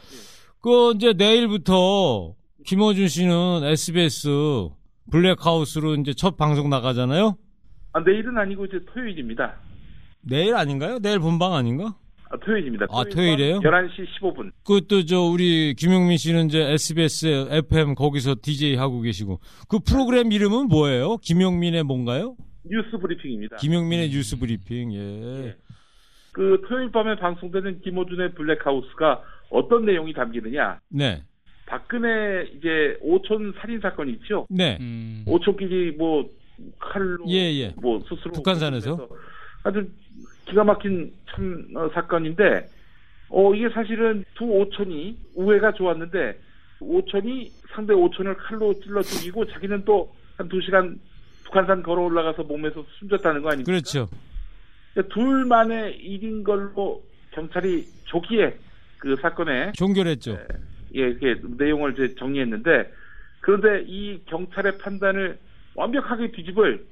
[0.60, 2.34] 그 이제 내일부터
[2.66, 4.28] 김어준 씨는 SBS
[5.12, 7.38] Black House로 이제 첫 방송 나가잖아요.
[7.94, 9.54] 아, 내일은 아니고 이제 토요일입니다.
[10.22, 11.00] 내일 아닌가요?
[11.00, 11.96] 내일 본방 아닌가?
[12.30, 12.86] 아, 토요일입니다.
[12.90, 13.60] 아, 토요일이에요?
[13.60, 14.52] 11시 15분.
[14.66, 20.68] 그것도 저 우리 김용민 씨는 이제 SBS FM 거기서 DJ 하고 계시고 그 프로그램 이름은
[20.68, 21.18] 뭐예요?
[21.18, 22.36] 김용민의 뭔가요?
[22.64, 23.58] 뉴스 브리핑입니다.
[23.58, 24.94] 김용민의 뉴스 브리핑.
[24.94, 25.56] 예.
[26.34, 30.80] 그 토요일 밤에 방송되는 김어준의 Black House가 어떤 내용이 담기느냐?
[30.90, 31.24] 네.
[31.66, 34.48] 박근혜 이제 오촌 살인 사건 있죠?
[34.50, 34.78] 네.
[34.80, 35.24] 음.
[35.26, 36.30] 오촌끼리 뭐
[36.80, 37.74] 칼로 예, 예.
[37.78, 39.08] 뭐 스스로 북한산에서?
[39.64, 39.88] 아주
[40.50, 42.68] 기가 막힌 참 어, 사건인데
[43.30, 46.40] 어 이게 사실은 두 오천이 우애가 좋았는데
[46.80, 51.00] 오천이 상대 오천을 칼로 찔러 죽이고 자기는 또 한 두 시간
[51.46, 53.72] 북한산 걸어 올라가서 몸에서 숨졌다는 거 아닙니까?
[53.72, 54.08] 그렇죠.
[54.94, 58.56] 그러니까 둘만의 일인 걸로 경찰이 조기에
[59.00, 60.38] 그 사건에 종결했죠.
[60.96, 62.92] 예, 이렇게 내용을 이제 정리했는데
[63.40, 65.40] 그런데 이 경찰의 판단을
[65.74, 66.86] 완벽하게 뒤집을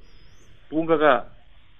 [0.70, 1.26] 무언가가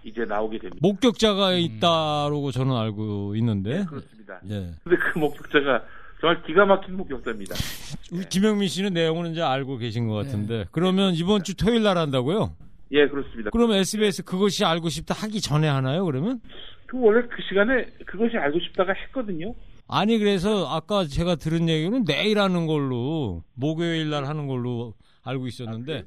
[0.06, 0.78] 이제 나오게 됩니다.
[0.80, 3.84] 목격자가 있다라고 저는 알고 있는데.
[3.86, 4.40] 그렇습니다.
[4.48, 4.70] 예.
[4.84, 5.82] 근데 그 목격자가
[6.20, 7.54] 정말 기가 막힌 목격자입니다.
[8.12, 10.66] 우리 김영민 씨는 내용은 이제 알고 계신 것 같은데.
[10.70, 12.54] 그러면 이번 주 토요일 날 한다고요?
[12.92, 13.50] 예, 그렇습니다.
[13.50, 16.40] 그러면 SBS 그것이 알고 싶다 하기 전에 하나요, 그러면?
[16.86, 19.54] 그 원래 그 시간에 그것이 알고 싶다가 했거든요.
[19.88, 26.04] 아니, 그래서 아까 제가 들은 얘기는 내일 하는 걸로, 목요일 날 하는 걸로 알고 있었는데.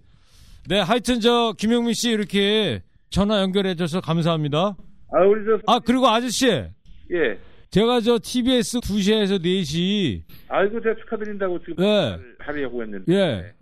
[0.67, 4.75] 네, 하여튼 저, 김영민 씨 이렇게 전화 연결해줘서 감사합니다.
[5.11, 6.47] 아, 우리 저 아, 그리고 아저씨.
[6.47, 7.39] 예.
[7.71, 12.17] 제가 저 TBS 2시에서 4시, 아이고 제가 축하드린다고 지금 네.
[12.39, 13.13] 하려고 했는데.
[13.13, 13.53] 예.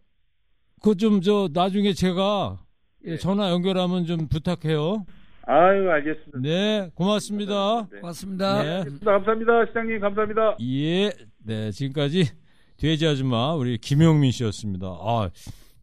[0.82, 2.60] 그거 좀 저, 나중에 제가
[3.06, 5.06] 예, 전화 연결하면 좀 부탁해요.
[5.44, 6.40] 아유, 알겠습니다.
[6.42, 7.88] 네, 고맙습니다.
[7.92, 8.00] 네.
[8.00, 8.64] 고맙습니다.
[8.64, 8.70] 네.
[8.78, 9.12] 알겠습니다.
[9.12, 9.66] 감사합니다.
[9.68, 10.58] 시장님 감사합니다.
[10.62, 11.12] 예,
[11.46, 12.26] 네, 지금까지
[12.78, 14.88] 돼지 아줌마 우리 김영민 씨였습니다.
[14.88, 15.30] 아,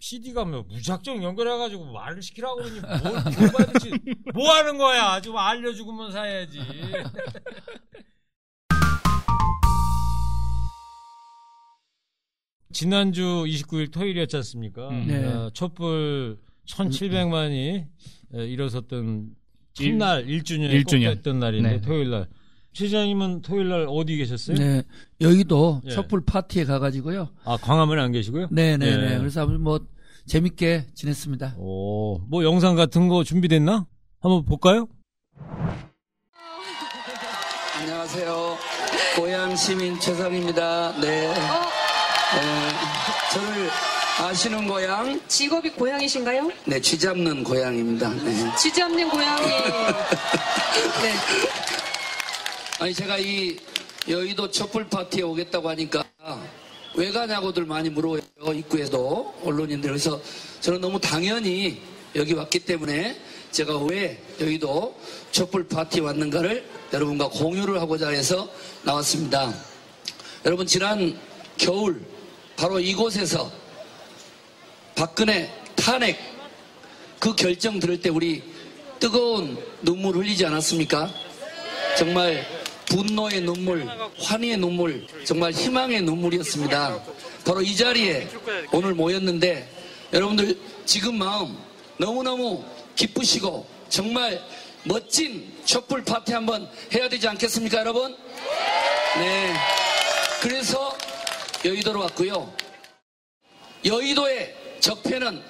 [0.09, 2.93] PD가 뭐 무작정 연결해가지고 말을 시키라고 그러니 뭘
[3.25, 3.91] 교받듯이
[4.35, 5.19] 뭐 하는 거야?
[5.23, 6.59] 좀 알려주고만 사야지.
[12.73, 14.89] 지난주 29일 토요일이었지 않습니까?
[14.91, 15.07] 음.
[15.07, 15.25] 네.
[15.25, 17.87] 어, 촛불 1,700만이
[18.33, 19.31] 일어섰던
[19.73, 21.13] 첫날 1주년이 일주년.
[21.13, 21.81] 꼭 됐던 날인데 네.
[21.81, 22.29] 토요일 날.
[22.75, 24.57] 최장님은 토요일 날 어디 계셨어요?
[24.57, 24.83] 네.
[25.21, 25.91] 여의도 예.
[25.91, 27.29] 촛불 파티에 가가지고요.
[27.45, 28.49] 아, 광화문에 안 계시고요?
[28.51, 29.15] 네네네.
[29.15, 29.19] 예.
[29.19, 29.79] 그래서 아주 뭐
[30.27, 31.55] 재밌게 지냈습니다.
[31.59, 33.87] 오, 뭐 영상 같은 거 준비됐나?
[34.21, 34.89] 한번 볼까요?
[37.79, 38.57] 안녕하세요.
[39.17, 40.93] 고향 시민 최상입니다.
[41.01, 41.29] 네.
[41.29, 41.35] 네.
[43.33, 43.69] 저를
[44.21, 45.21] 아시는 고향?
[45.29, 46.51] 직업이 고양이신가요?
[46.67, 48.09] 네, 쥐 잡는 고향입니다.
[48.11, 48.57] 네.
[48.57, 49.47] 쥐 잡는 고양이.
[51.03, 51.15] 네.
[52.81, 53.57] 아니 제가 이
[54.09, 56.04] 여의도 촛불 파티에 오겠다고 하니까
[56.95, 58.21] 왜 가냐고들 많이 물어요
[58.55, 60.21] 입구에도 언론인들 그래서
[60.61, 61.81] 저는 너무 당연히
[62.15, 64.97] 여기 왔기 때문에 제가 왜 여의도
[65.33, 68.49] 촛불 파티에 왔는가를 여러분과 공유를 하고자 해서
[68.83, 69.53] 나왔습니다.
[70.45, 71.19] 여러분 지난
[71.57, 72.01] 겨울
[72.57, 73.51] 바로 이곳에서
[74.95, 76.19] 박근혜 탄핵
[77.19, 78.43] 그 결정 들을 때 우리
[79.01, 81.13] 뜨거운 눈물 흘리지 않았습니까?
[81.99, 82.45] 정말
[82.87, 83.87] 분노의 눈물,
[84.19, 87.01] 환희의 눈물, 정말 희망의 눈물이었습니다.
[87.45, 88.29] 바로 이 자리에
[88.73, 89.69] 오늘 모였는데
[90.13, 91.57] 여러분들 지금 마음
[91.97, 92.65] 너무너무
[92.97, 94.41] 기쁘시고 정말
[94.85, 98.17] 멋진 촛불 파티 한번 해야 되지 않겠습니까, 여러분?
[99.19, 99.55] 네.
[100.43, 100.97] 그래서
[101.65, 102.53] 여의도로 왔고요.
[103.85, 105.43] 여의도의 적폐는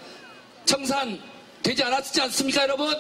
[0.65, 1.21] 청산
[1.63, 2.95] 되지 않았지 않습니까, 여러분?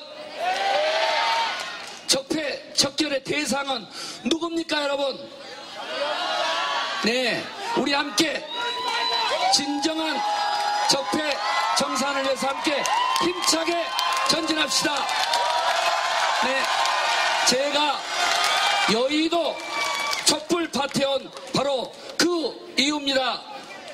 [2.74, 3.87] 적결의 대상은
[4.24, 5.30] 누굽니까 여러분?
[7.04, 7.44] 네,
[7.76, 8.44] 우리 함께
[9.54, 10.20] 진정한
[10.90, 11.37] 적폐
[11.78, 12.82] 정산을 위해서 함께
[13.22, 13.84] 힘차게
[14.28, 14.94] 전진합시다.
[16.44, 16.62] 네,
[17.48, 18.00] 제가
[18.92, 19.56] 여의도
[20.24, 23.42] 촛불 파티에 온 바로 그 이유입니다.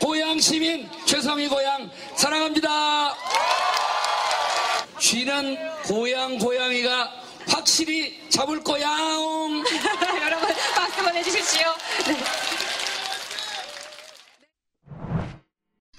[0.00, 3.14] 고향 시민 최성희 고향 사랑합니다.
[4.98, 7.12] 쥐는 고향 고양이가
[7.60, 8.86] 확실히 잡을 거야.
[10.24, 11.66] 여러분 박수 보내주십시오.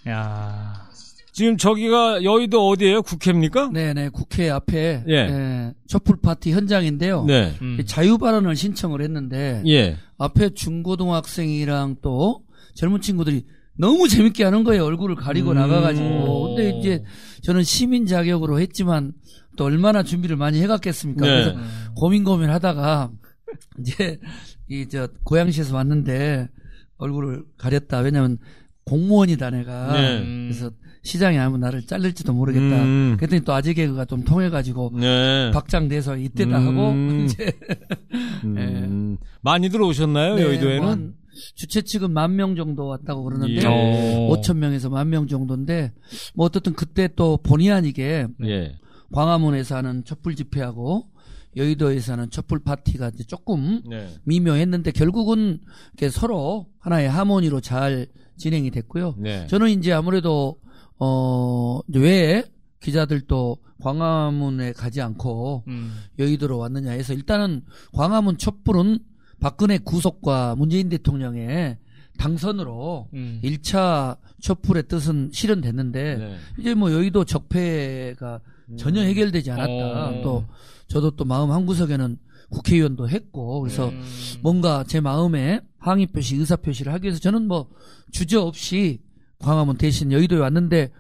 [0.06, 0.12] 네.
[0.12, 0.90] 야.
[1.34, 3.04] 지금 저기가 여의도 어디예요?
[3.04, 3.70] 국회입니까?
[3.72, 5.14] 네네 국회 앞에 예.
[5.14, 7.24] 예, 촛불 파티 현장인데요.
[7.26, 7.56] 네.
[7.62, 7.80] 음.
[7.86, 9.98] 자유 발언을 신청을 했는데 예.
[10.18, 12.42] 앞에 중고등학생이랑 또
[12.74, 13.46] 젊은 친구들이
[13.78, 14.84] 너무 재밌게 하는 거예요.
[14.84, 15.56] 얼굴을 가리고 음.
[15.56, 16.56] 나가가지고.
[16.56, 17.04] 근데 이제
[17.44, 19.14] 저는 시민 자격으로 했지만
[19.58, 21.26] 또 얼마나 준비를 많이 해갔겠습니까?
[21.26, 21.32] 네.
[21.44, 21.60] 그래서
[21.96, 23.12] 고민 고민 하다가
[23.80, 24.20] 이제
[24.70, 26.48] 이 저 고양시에서 왔는데
[26.98, 28.00] 얼굴을 가렸다.
[28.00, 28.38] 왜냐면
[28.86, 29.94] 공무원이다 내가.
[29.94, 30.20] 네.
[30.22, 30.48] 음.
[30.50, 30.72] 그래서
[31.04, 32.84] 시장이 아무 나를 잘릴지도 모르겠다.
[32.84, 33.16] 음.
[33.18, 35.52] 그랬더니 또 아재 개그가 좀 통해가지고 네.
[35.52, 36.68] 박장돼서 이때다 음.
[36.68, 36.94] 하고
[37.26, 37.52] 이제
[38.46, 39.18] 음.
[39.42, 40.36] 많이들 오셨나요?
[40.36, 40.82] 네, 여의도에는?
[40.82, 41.14] 뭐한
[41.56, 43.66] 주최 측은 만 명 정도 왔다고 그러는데 예.
[43.68, 44.36] 오.
[44.36, 45.92] 5천 명에서 만 명 정도인데
[46.36, 48.76] 뭐 어떻든 그때 또 본의 아니게 예.
[49.12, 51.10] 광화문에서 하는 촛불 집회하고
[51.56, 54.08] 여의도에서 하는 촛불 파티가 이제 조금 네.
[54.24, 55.60] 미묘했는데 결국은
[55.94, 59.16] 이렇게 서로 하나의 하모니로 잘 진행이 됐고요.
[59.18, 59.48] 네.
[59.48, 60.58] 저는 이제 아무래도
[60.98, 62.44] 어, 이제 왜
[62.80, 65.94] 기자들도 광화문에 가지 않고 음.
[66.20, 69.00] 여의도로 왔느냐 해서 일단은 광화문 촛불은
[69.40, 71.78] 박근혜 구속과 문재인 대통령의
[72.18, 73.42] 당선으로 음.
[73.44, 76.38] 1차 촛불의 뜻은 실현됐는데 네.
[76.60, 78.40] 이제 뭐 여의도 적폐가
[78.78, 80.10] 전혀 해결되지 않았다.
[80.10, 80.22] 어.
[80.22, 80.46] 또
[80.88, 82.18] 저도 또 마음 한 구석에는
[82.50, 84.04] 국회의원도 했고 그래서 음.
[84.42, 87.70] 뭔가 제 마음에 항의 표시, 의사 표시를 하기 위해서 저는 뭐
[88.12, 89.02] 주저 없이
[89.40, 90.92] 광화문 대신 여의도에 왔는데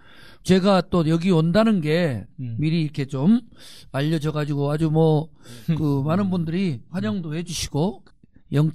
[0.43, 2.55] 제가 또 여기 온다는 게 음.
[2.57, 3.41] 미리 이렇게 좀
[3.91, 8.03] 알려져 가지고 아주 뭐그 많은 분들이 환영도 해주시고
[8.53, 8.71] 0.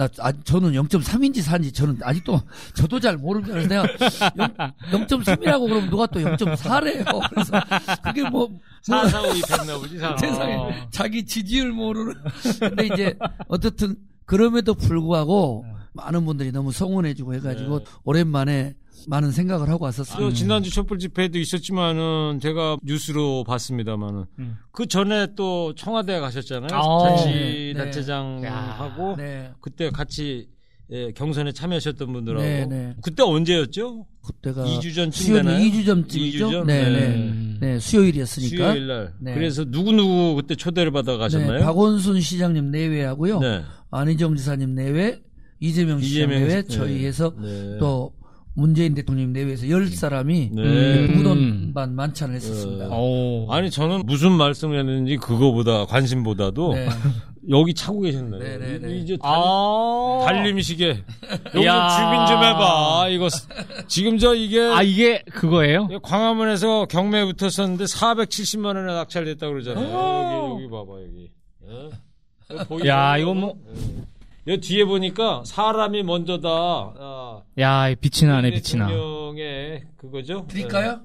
[0.00, 2.40] 나 아, 저는 0.3인지 4인지 저는 아직도
[2.72, 7.28] 저도 잘 모르는 그래서 내가 0, 0.3이라고 그러면 누가 또 0.4래요.
[7.28, 7.60] 그래서
[8.02, 10.70] 그게 뭐, 뭐 445 입했나 보지, 사 세상에 어.
[10.90, 12.14] 자기 지지율 모르는.
[12.60, 17.84] 근데 이제 어떻든 그럼에도 불구하고 많은 분들이 너무 성원해주고 해가지고 네.
[18.04, 18.74] 오랜만에
[19.08, 20.18] 많은 생각을 하고 왔었어요.
[20.18, 24.56] 또 지난주 촛불 집회도 있었지만은 제가 뉴스로 봤습니다만은 음.
[24.72, 26.68] 그 전에 또 청와대 가셨잖아요.
[26.72, 27.74] 아, 자치 네.
[27.74, 30.48] 단체장하고 네, 그때 같이
[30.92, 32.96] 예, 경선에 참여하셨던 분들하고 네, 네.
[33.00, 34.06] 그때 언제였죠?
[34.26, 35.64] 그때가 2주 전쯤 수요일 되나요?
[35.64, 36.48] 2주 전쯤이죠.
[36.48, 36.66] 2주 전?
[36.66, 36.90] 네, 네.
[36.90, 37.58] 네, 음.
[37.60, 38.72] 네, 수요일이었으니까.
[38.72, 39.14] 수요일 날.
[39.20, 39.34] 네.
[39.34, 41.58] 그래서 누구 누구 그때 초대를 받아 가셨나요?
[41.58, 43.38] 네, 박원순 시장님 내외하고요.
[43.38, 43.62] 네.
[43.92, 45.20] 안희정 지사님 내외,
[45.60, 47.76] 이재명 시장 이재명 내외, 시- 저희에서 네.
[47.78, 48.12] 또
[48.60, 51.06] 문재인 대통령 내외에서 열 사람이 네.
[51.08, 52.88] 무덤반 만찬을 했었습니다.
[52.90, 53.00] 어.
[53.00, 53.52] 오.
[53.52, 56.88] 아니 저는 무슨 말씀을 했는지 그거보다 관심보다도 네.
[57.48, 58.38] 여기 차고 계셨네요.
[58.38, 58.96] 네, 네, 네.
[58.98, 60.22] 이제 아.
[60.26, 61.02] 달림시계
[61.54, 61.88] 여기 야.
[61.88, 63.08] 좀 주민 좀 해봐.
[63.08, 63.28] 이거
[63.88, 65.88] 지금 저 이게 아, 이게 그거예요?
[66.02, 70.52] 광화문에서 경매 붙었었는데 470만 원에 낙찰됐다 고 그러잖아요.
[70.52, 71.30] 여기 여기 봐봐 여기.
[72.82, 72.88] 예?
[72.88, 74.02] 야, 이거 뭐- 예.
[74.46, 76.48] 여기 뒤에 보니까 사람이 먼저다.
[76.48, 78.86] 아, 야, 이 빛이 나네, 빛이 나.
[78.88, 80.46] 대통령의 그거죠?
[80.48, 81.00] 드릴까요?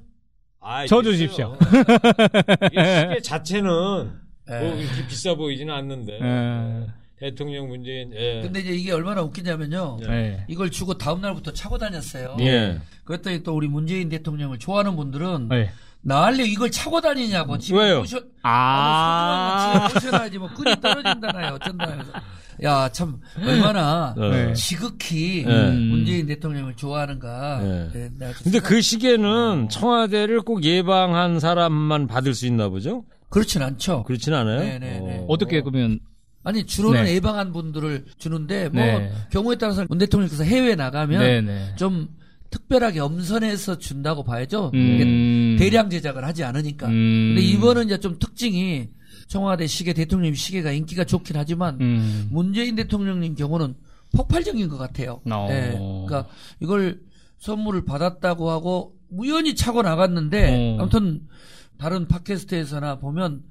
[0.62, 1.12] 아, 저 있어요.
[1.12, 1.58] 주십시오.
[2.71, 4.12] 이게 시계 자체는
[4.48, 4.60] 네.
[4.60, 6.88] 뭐 이렇게 비싸 보이지는 않는데 예.
[7.19, 8.41] 대통령 문재인 예.
[8.41, 9.98] 근데 이제 이게 얼마나 웃기냐면요.
[10.10, 10.45] 예.
[10.48, 12.38] 이걸 주고 다음 날부터 차고 다녔어요.
[12.39, 12.80] 예.
[13.04, 15.71] 그랬더니 또 우리 문재인 대통령을 좋아하는 분들은 예.
[16.02, 18.02] 나할래 이걸 차고 다니냐고 지금 왜요?
[18.02, 19.88] 오셔, 아.
[19.91, 22.12] 아, 오셔야지 뭐 끈이 떨어진다나요 어쩐다 해서
[22.63, 24.54] 야 참 얼마나 네.
[24.54, 25.72] 지극히 네.
[25.72, 27.60] 문재인 대통령을 좋아하는가.
[27.62, 27.89] 네.
[27.94, 33.04] 네, 근데 생각- 그 시계는 청와대를 꼭 예방한 사람만 받을 수 있나 보죠?
[33.30, 34.04] 그렇진 않죠.
[34.04, 34.60] 그렇진 않아요?
[34.60, 35.26] 네, 네, 네.
[35.28, 36.00] 어 떻게 그러면
[36.44, 37.15] 아니 주로는 네.
[37.15, 39.12] 예방한 분들을 주는데 뭐 네.
[39.32, 41.76] 경우에 따라서 문 대통령께서 해외 나가면 네네.
[41.76, 42.08] 좀
[42.52, 44.72] 특별하게 엄선해서 준다고 봐야죠.
[44.74, 45.58] 음.
[45.60, 46.88] 대량 제작을 하지 않으니까.
[46.88, 47.34] 음.
[47.36, 48.88] 근데 이번은 이제 좀 특징이
[49.28, 52.28] 청와대 시계 대통령 시계가 인기가 좋긴 하지만 음.
[52.32, 53.76] 문재인 대통령님 경우는
[54.16, 55.22] 폭발적인 것 같아요.
[55.30, 55.48] 어.
[55.50, 55.72] 예.
[55.72, 56.28] 그러니까
[56.60, 57.02] 이걸
[57.40, 60.82] 선물을 받았다고 하고 우연히 차고 나갔는데 어.
[60.82, 61.28] 아무튼
[61.78, 63.44] 다른 팟캐스트에서나 보면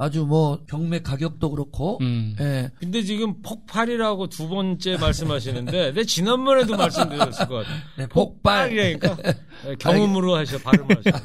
[0.00, 2.36] 아주 뭐 경매 가격도 그렇고 음.
[2.40, 2.70] 예.
[2.78, 7.76] 근데 지금 폭발이라고 두 번째 말씀하시는데 내 지난번에도 말씀드렸을 것 같아요.
[7.98, 8.68] 네, 폭발.
[8.68, 9.16] 폭발이라니까
[9.66, 11.18] 예, 경험으로 하셔 발음을 하셔.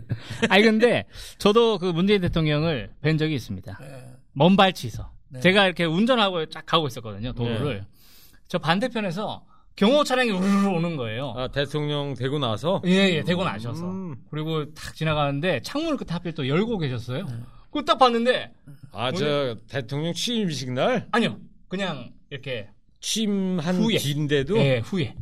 [0.50, 1.06] 아니 근데
[1.38, 3.78] 저도 그 문재인 대통령을 뵌 적이 있습니다.
[3.80, 4.16] 예.
[4.32, 5.12] 먼발치서.
[5.28, 5.40] 네.
[5.40, 7.32] 제가 이렇게 운전하고 쫙 가고 있었거든요.
[7.32, 7.84] 도로를.
[8.48, 9.44] 저 반대편에서
[9.76, 11.34] 경호 차량이 우르르 오는 거예요.
[11.36, 13.84] 아 대통령 되고 나서 예, 예, 대고 나셔서.
[13.90, 14.16] 음.
[14.30, 17.26] 그리고 탁 지나가는데 창문을 그때 하필 또 열고 계셨어요.
[17.26, 17.34] 네.
[17.66, 18.52] 그거 딱 봤는데,
[18.92, 21.38] 아저 대통령 취임식 날 아니요.
[21.68, 23.98] 그냥 이렇게, 취임한 후에.
[23.98, 25.14] 뒤인데도 예, 후에.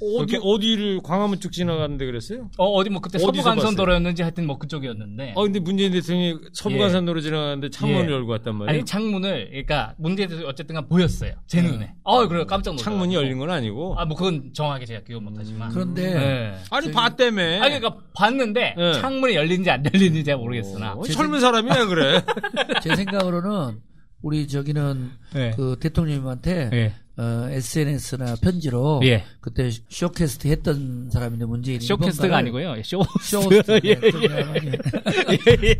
[0.00, 2.50] 어디 어디를 광화문 쭉 지나가는데 그랬어요?
[2.56, 5.34] 어, 어디 뭐 그때 서부간선도로였는지 하여튼 뭐 그쪽이었는데.
[5.36, 8.14] 아 근데 문재인 대통령이 서부간선도로 지나가는데 창문을 예.
[8.14, 8.78] 열고 왔단 말이에요.
[8.78, 11.32] 아니, 창문을, 그러니까 문재인 대통령 어쨌든 간 보였어요.
[11.46, 11.94] 제 눈에.
[12.04, 12.46] 어, 그래요.
[12.46, 12.84] 깜짝 놀랐어요.
[12.84, 13.98] 창문이 열린 건 아니고.
[13.98, 15.70] 아, 뭐 그건 정확하게 제가 기억 못 하지만.
[15.70, 16.54] 그런데 예.
[16.70, 17.42] 아니 봤다며.
[17.62, 18.92] 아니, 그러니까 봤는데 예.
[19.00, 20.92] 창문이 열린지 안 열린지 잘 모르겠으나.
[20.94, 22.22] 어, 젊은 사람이 왜 그래?
[22.82, 23.80] 제 생각으로는
[24.22, 25.52] 우리 저기는 예.
[25.56, 26.94] 그 대통령님한테 예.
[27.18, 29.24] 어, SNS나 편지로 예.
[29.40, 32.74] 그때 쇼캐스트 했던 사람인데 문재인 쇼캐스트가 아니고요.
[32.78, 33.02] 예, 쇼.
[33.20, 34.00] 쇼호스트 예, 예.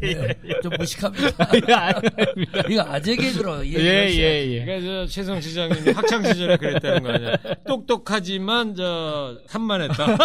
[0.02, 1.30] 예, 좀 무식합니다.
[2.68, 4.64] 이거 아재 개그로 예, 예, 예.
[4.64, 7.36] 그러니까 저 최성 시장님이 학창 시절에 그랬다는 거 아니야?
[7.68, 10.16] 똑똑하지만 저 산만했다.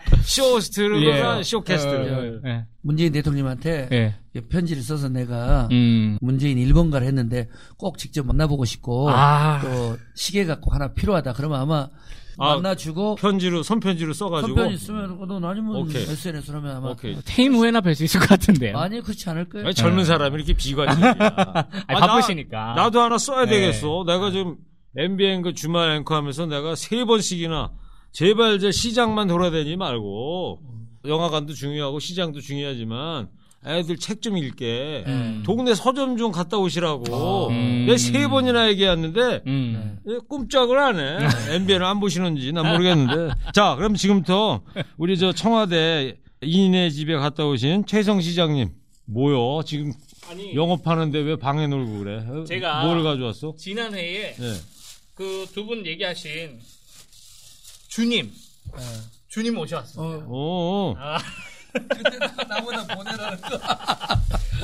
[0.24, 1.42] 쇼호스트가 예.
[1.42, 2.40] 쇼캐스트.
[2.46, 2.64] 예.
[2.80, 4.14] 문재인 대통령한테 예.
[4.48, 6.18] 편지를 써서 내가 음.
[6.20, 9.60] 문재인 1번가를 했는데 꼭 직접 만나보고 싶고 아.
[9.60, 11.32] 또 시계 갖고 하나 필요하다.
[11.32, 11.88] 그러면 아마
[12.40, 14.56] 아, 만나주고 편지로 손편지로 써가지고.
[14.56, 16.02] 선편지 쓰면 너 아니면 오케이.
[16.02, 17.16] SNS로 하면 아마 오케이.
[17.24, 18.78] 퇴임 후에나 뵐 수 있을 것 같은데요.
[18.78, 19.66] 아니 그렇지 않을 거예요.
[19.66, 21.14] 아니, 젊은 사람이 이렇게 비관적이야.
[21.88, 22.74] 아니, 아, 바쁘시니까.
[22.74, 23.50] 나, 도 하나 써야 네.
[23.50, 24.04] 되겠어.
[24.06, 24.56] 내가 지금
[24.96, 27.72] MBN 그 주말 앵커 하면서 내가 세 번씩이나
[28.12, 30.60] 제발 이제 시장만 돌아다니지 말고
[31.06, 33.28] 영화관도 중요하고 시장도 중요하지만
[33.66, 35.42] 애들 책 좀 읽게 음.
[35.44, 37.84] 동네 서점 좀 갔다 오시라고 음.
[37.86, 39.98] 내가 세 번이나 얘기했는데 음.
[40.08, 41.54] 예, 꼼짝을 안 해.
[41.56, 43.34] MBN을 안 보시는지 난 모르겠는데.
[43.54, 44.62] 자, 그럼 지금부터
[44.96, 48.70] 우리 저 청와대 이인의 집에 갔다 오신 최성 시장님.
[49.06, 49.62] 뭐요?
[49.64, 49.92] 지금
[50.30, 52.16] 아니 영업하는데 왜 방에 놀고 그래?
[52.18, 52.44] 어?
[52.44, 53.54] 제가- 뭘 가져왔어?
[53.58, 54.54] 지난 회에 네.
[55.14, 56.58] 그두 분 얘기하신
[57.88, 58.30] 주님
[59.28, 60.26] 주님 오셔왔습니다.
[60.26, 60.94] 어, 오.
[60.98, 61.18] 아,
[61.72, 63.60] 그때 나보다 보내라는 거.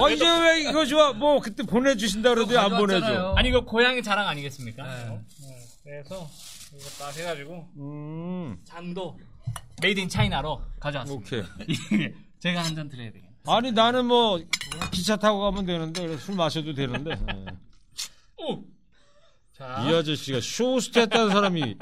[0.03, 1.13] 어, 이제 왜 이거 좋아?
[1.13, 3.35] 뭐 그때 보내주신다 그러더니 안 보내줘.
[3.37, 4.83] 아니 이거 고향의 자랑 아니겠습니까?
[4.83, 5.09] 네.
[5.09, 5.21] 어?
[5.43, 5.59] 네.
[5.85, 6.29] 그래서
[6.75, 9.19] 이거 딱 해가지고 음, 잔도
[9.83, 11.25] 메이드 인 차이나로 가져왔습니다.
[11.27, 11.45] 오케이.
[12.41, 13.29] 제가 한 잔 드려야 되겠네.
[13.47, 14.41] 아니 나는 뭐
[14.91, 17.11] 기차 타고 가면 되는데 술 마셔도 되는데.
[17.13, 17.47] 예.
[18.43, 18.65] 오!
[19.57, 21.77] 자, 이 아저씨가 쇼스트 했다는 사람이 에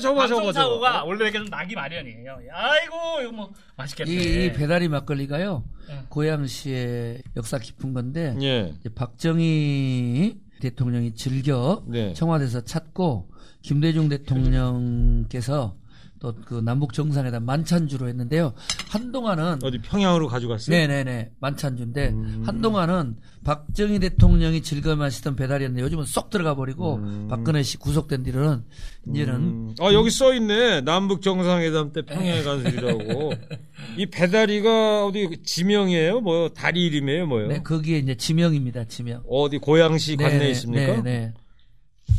[0.00, 0.42] 저거 저거.
[0.42, 2.38] 방송사고가 원래 이렇게 좀 나기 마련이에요.
[2.50, 4.10] 아이고 이거 뭐 맛있겠네.
[4.10, 5.64] 이, 이 배다리 막걸리가요.
[5.88, 6.02] 네.
[6.08, 8.74] 고양시의 역사 깊은 건데 예.
[8.80, 12.12] 이제 박정희 대통령이 즐겨 네.
[12.14, 13.30] 청와대에서 찾고
[13.62, 15.76] 김대중 대통령께서
[16.18, 18.52] 또 그 남북 정상회담 만찬주로 했는데요.
[18.88, 20.74] 한동안은 어디 평양으로 가져갔어요?
[20.76, 22.42] 네네네 만찬주인데 음.
[22.46, 28.64] 한동안은 박정희 대통령이 즐겨 마시던 배다리였는데 요즘은 쏙 들어가 버리고 박근혜 씨 구속된 뒤로는
[29.12, 29.74] 이제는 음.
[29.80, 33.32] 아 여기 써 있네 남북 정상회담 때 평양에 간 술이라고.
[33.96, 36.20] 이 배다리가 어디 지명이에요?
[36.20, 37.26] 뭐 다리 이름이에요?
[37.26, 37.48] 뭐요?
[37.48, 39.22] 네, 거기에 이제 지명입니다 지명.
[39.28, 41.02] 어디 고양시 관내에 네네, 있습니까?
[41.02, 41.32] 네네.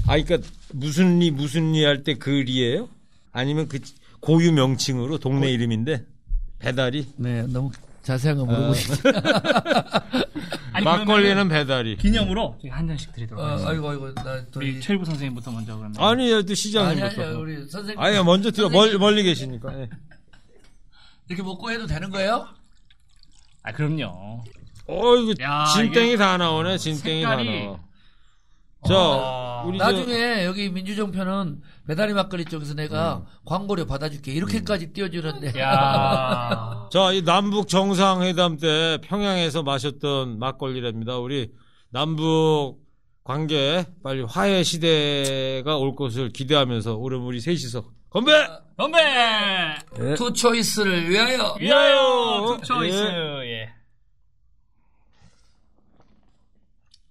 [0.07, 0.37] 아 그러니까
[0.73, 2.87] 무슨 리 무슨 리 할 때 그 리예요?
[3.37, 3.79] 아니면 그
[4.19, 6.03] 고유 명칭으로 동네 이름인데
[6.57, 7.07] 배다리?
[7.17, 7.71] 네, 너무
[8.01, 8.95] 자세한 거 물어보시죠.
[10.73, 11.97] 아니, 막걸리는 배다리.
[11.97, 13.69] 기념으로 한 잔씩 드리도록 어, 하겠습니다.
[13.71, 15.95] 아이고 아이고 나또 우리 이- 최일구 선생님부터 먼저 그러면.
[16.01, 17.21] 아니 또 아니 시장님부터.
[17.23, 19.81] 아니 우리 선생님 아니 먼저 들어 멀, 멀리 계시니까.
[19.81, 19.89] 예.
[21.29, 22.47] 이렇게 먹고 해도 되는 거예요?
[23.63, 24.43] 아 그럼요.
[24.87, 26.77] 어 이거 야, 진땡이 이게 다 나오네.
[26.79, 27.79] 진땡이 다 색깔이- 나와.
[28.87, 33.25] 자 아, 우리 저- 나중에 여기 민주정편은 배다리 막걸리 쪽에서 내가 음.
[33.45, 36.87] 광고료 받아줄게 이렇게까지 띄워주는데 야.
[36.91, 41.17] 자, 이 남북 정상회담 때 평양에서 마셨던 막걸리랍니다.
[41.17, 41.51] 우리
[41.91, 42.79] 남북
[43.23, 48.31] 관계 빨리 화해 시대가 올 것을 기대하면서 오늘 우리 셋이서 건배!
[48.77, 48.97] 건배!
[50.15, 52.97] 투 초이스를 위하여 위하여 투 초이스.
[53.03, 53.51] 예.
[53.51, 53.69] 예.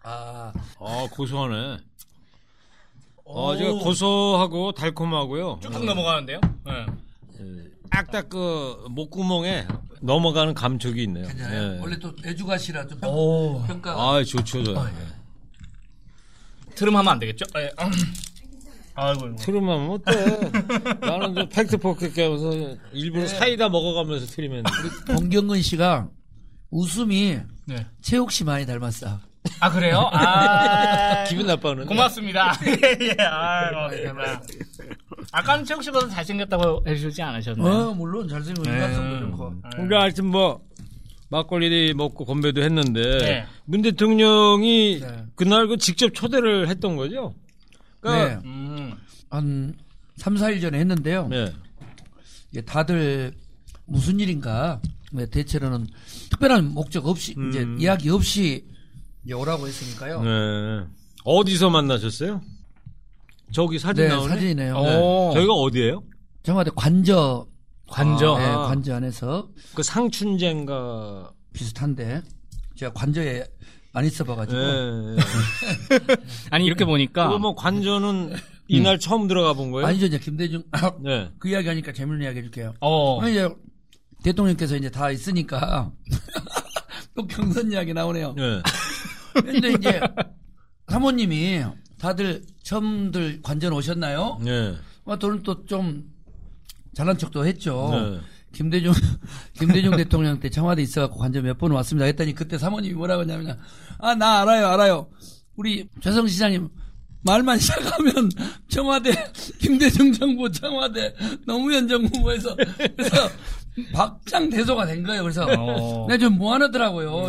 [0.09, 1.79] 아, 아, 고소하네.
[3.25, 5.59] 어, 제가 고소하고 달콤하고요.
[5.61, 6.41] 쭉쭉 넘어가는데요.
[6.69, 6.87] 예.
[7.91, 9.67] 딱딱 그 목구멍에
[10.01, 11.27] 넘어가는 감촉이 있네요.
[11.27, 11.75] 괜찮아요?
[11.75, 11.79] 예.
[11.81, 13.65] 원래 또 애주가시라 좀 평, 오.
[13.67, 14.87] 평가가 아, 좋죠, 저.
[16.77, 17.45] 트름하면 안 되겠죠?
[17.57, 17.73] 예.
[17.85, 17.91] 음.
[18.95, 19.27] 아이고.
[19.27, 19.37] 이거.
[19.37, 21.01] 트림하면 어때?
[21.01, 24.63] 나는 저 팩트포크 깨면서 일부러 사이다 먹어가면서 트리면.
[25.09, 26.09] 봉경근 씨가
[26.71, 27.87] 웃음이 네.
[28.01, 29.19] 최욱 씨 많이 닮았어.
[29.61, 30.09] 아 그래요?
[30.13, 31.25] 아.
[31.25, 31.87] 기분 나빠하는.
[31.87, 32.53] 고맙습니다.
[32.67, 33.23] 예, 예.
[33.23, 34.43] 아이고, 감사합니다.
[35.33, 37.89] 아까는 최욱 씨보다 잘생겼다고 해주지 않으셨나요?
[37.89, 38.35] 어, 물론 네.
[38.37, 39.55] 인간성도 좋고.
[39.73, 40.61] 그러니까 하여튼 뭐
[41.29, 43.47] 막걸리 먹고 건배도 했는데 네.
[43.65, 45.25] 문 대통령이 네.
[45.35, 47.35] 그날 그 직접 초대를 했던 거죠.
[48.01, 48.41] 그러니까 네.
[48.45, 48.95] 음.
[49.31, 49.75] 한
[50.17, 51.29] 3, 4일 전에 했는데요.
[51.29, 51.53] 네.
[52.53, 53.33] 이게 다들
[53.87, 54.81] 무슨 일인가
[55.13, 55.87] 네, 대체로는
[56.31, 57.51] 특별한 목적 없이 음.
[57.51, 58.65] 이제 이야기 없이
[59.27, 60.23] 이제 오라고 했으니까요.
[60.23, 60.87] 네.
[61.25, 62.41] 어디서 만나셨어요?
[63.53, 64.29] 저기 사진 네, 나오네.
[64.29, 64.75] 사진이네요.
[64.77, 65.31] 오.
[65.35, 66.03] 저희가 어디예요?
[66.45, 67.47] 청와대 관저
[67.89, 68.39] 관저.
[68.39, 68.59] 네, 아.
[68.69, 71.33] 관저 안에서 그 상춘제인가.
[71.53, 72.21] 비슷한데
[72.77, 73.43] 제가 관저에
[73.95, 75.17] 안 있어봐가지고 네.
[76.51, 78.35] 아니 이렇게 보니까 뭐 관저는
[78.69, 79.87] 이날 처음 들어가 본 거예요?
[79.87, 80.63] 아니죠 이제 김대중
[81.03, 81.31] 네.
[81.39, 82.75] 그 이야기 하니까 재밌는 이야기 해줄게요.
[82.81, 83.23] 어.
[83.23, 83.49] 아니, 이제
[84.23, 85.91] 대통령께서 이제 다 있으니까
[87.17, 88.35] 또 경선 이야기 나오네요.
[88.35, 88.61] 네.
[89.45, 90.01] 근데 이제
[90.89, 91.65] 사모님이
[91.99, 94.39] 다들 처음들 관전 오셨나요?
[94.43, 94.75] 네.
[95.05, 96.05] 뭐 저는 또 좀
[96.95, 97.91] 잘난 척도 했죠.
[97.93, 98.21] 네.
[98.53, 98.93] 김대중
[99.59, 102.07] 김대중 대통령 때 청와대 있어갖고 관전 몇 번 왔습니다.
[102.07, 103.59] 했더니 그때 사모님이 뭐라고 했냐면
[103.99, 105.09] 아 나 알아요 알아요
[105.57, 106.69] 우리 최성 시장님
[107.23, 108.31] 말만 시작하면
[108.69, 109.11] 청와대
[109.59, 111.15] 김대중 정부 청와대
[111.47, 113.29] 노무현 정부에서 그래서
[113.93, 115.23] 박장 대소가 된 거예요.
[115.23, 116.07] 그래서 어.
[116.07, 116.39] 내가 좀.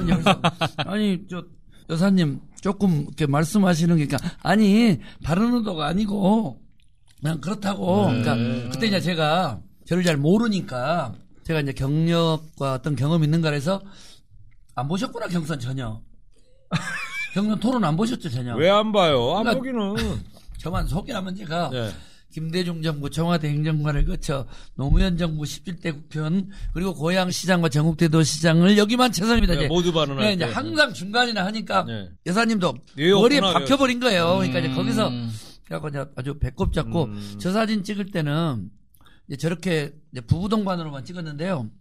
[0.05, 0.41] 그래서
[0.77, 1.43] 아니 저
[1.89, 6.61] 여사님 조금 이렇게 말씀하시는 게 그러니까 아니 다른 의도가 아니고
[7.21, 8.07] 그냥 그렇다고.
[8.07, 8.35] 그러니까
[8.71, 11.13] 그때 이제 제가 저를 잘 모르니까
[11.45, 13.81] 제가 이제 경력과 어떤 경험 있는가 해서
[14.75, 16.01] 안 보셨구나 경선 전혀.
[17.33, 18.55] 경선 토론 안 보셨죠 전혀.
[18.55, 19.35] 왜 안 봐요?
[19.37, 19.53] 안 그러니까-
[19.95, 20.21] 보기는.
[20.59, 21.91] 저만 소개하면 제가 네.
[22.37, 29.55] 김대중 정부 청와대 행정관을 거쳐 노무현 정부 17대 국편 그리고 고양시장과 전국대도 시장을 여기만 최선입니다.
[29.55, 29.67] 네, 이제.
[29.67, 30.51] 모두 발언할 네, 이제 때.
[30.53, 32.07] 항상 중간이나 하니까 네.
[32.27, 33.39] 여사님도 외웠구나, 머리에.
[33.39, 34.35] 박혀버린 거예요.
[34.37, 34.75] 그러니까 이제 음.
[34.75, 35.11] 거기서
[35.65, 37.35] 그래갖고 이제 아주 배꼽 잡고 음.
[37.39, 38.69] 저 사진 찍을 때는
[39.27, 41.71] 이제 저렇게 이제 부부 동반으로만 찍었는데요.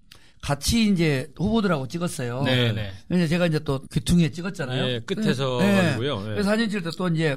[0.40, 2.44] 같이 이제 후보들하고 찍었어요.
[2.44, 3.26] 네, 네.
[3.26, 4.86] 제가 이제 또 귀퉁이에 찍었잖아요.
[4.86, 5.82] 예, 끝에서 네.
[5.82, 6.20] 가지고요.
[6.20, 6.24] 예.
[6.30, 7.36] 그래서 사진 찍을 때 또 이제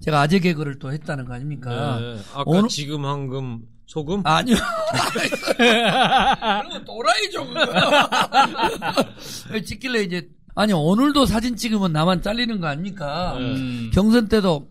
[0.00, 1.98] 제가 아재 개그를 또 했다는 거 아닙니까?
[2.00, 2.18] 네.
[2.32, 4.56] 아까 오늘- 지금 황금 소금 아니요.
[5.58, 7.46] 그러면 또라이죠.
[7.46, 9.60] 그거.
[9.64, 13.34] 찍길래 이제 아니 오늘도 사진 찍으면 나만 잘리는 거 아닙니까?
[13.38, 13.90] 음.
[13.92, 14.68] 경선 때도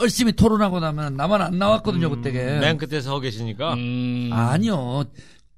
[0.00, 2.58] 열심히 토론하고 나면 나만 안 나왔거든요 그때게.
[2.58, 4.30] 맨 끝에 서 계시니까 음.
[4.32, 5.04] 아니요.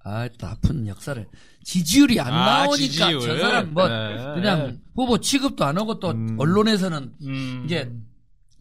[0.03, 1.27] 아, 또 아픈 역사를.
[1.63, 3.21] 지지율이 안 아, 나오니까 지지율.
[3.21, 4.17] 저 사람 뭐 네.
[4.35, 6.37] 그냥 후보 취급도 안 하고 또 음.
[6.39, 7.63] 언론에서는 음.
[7.67, 7.93] 이제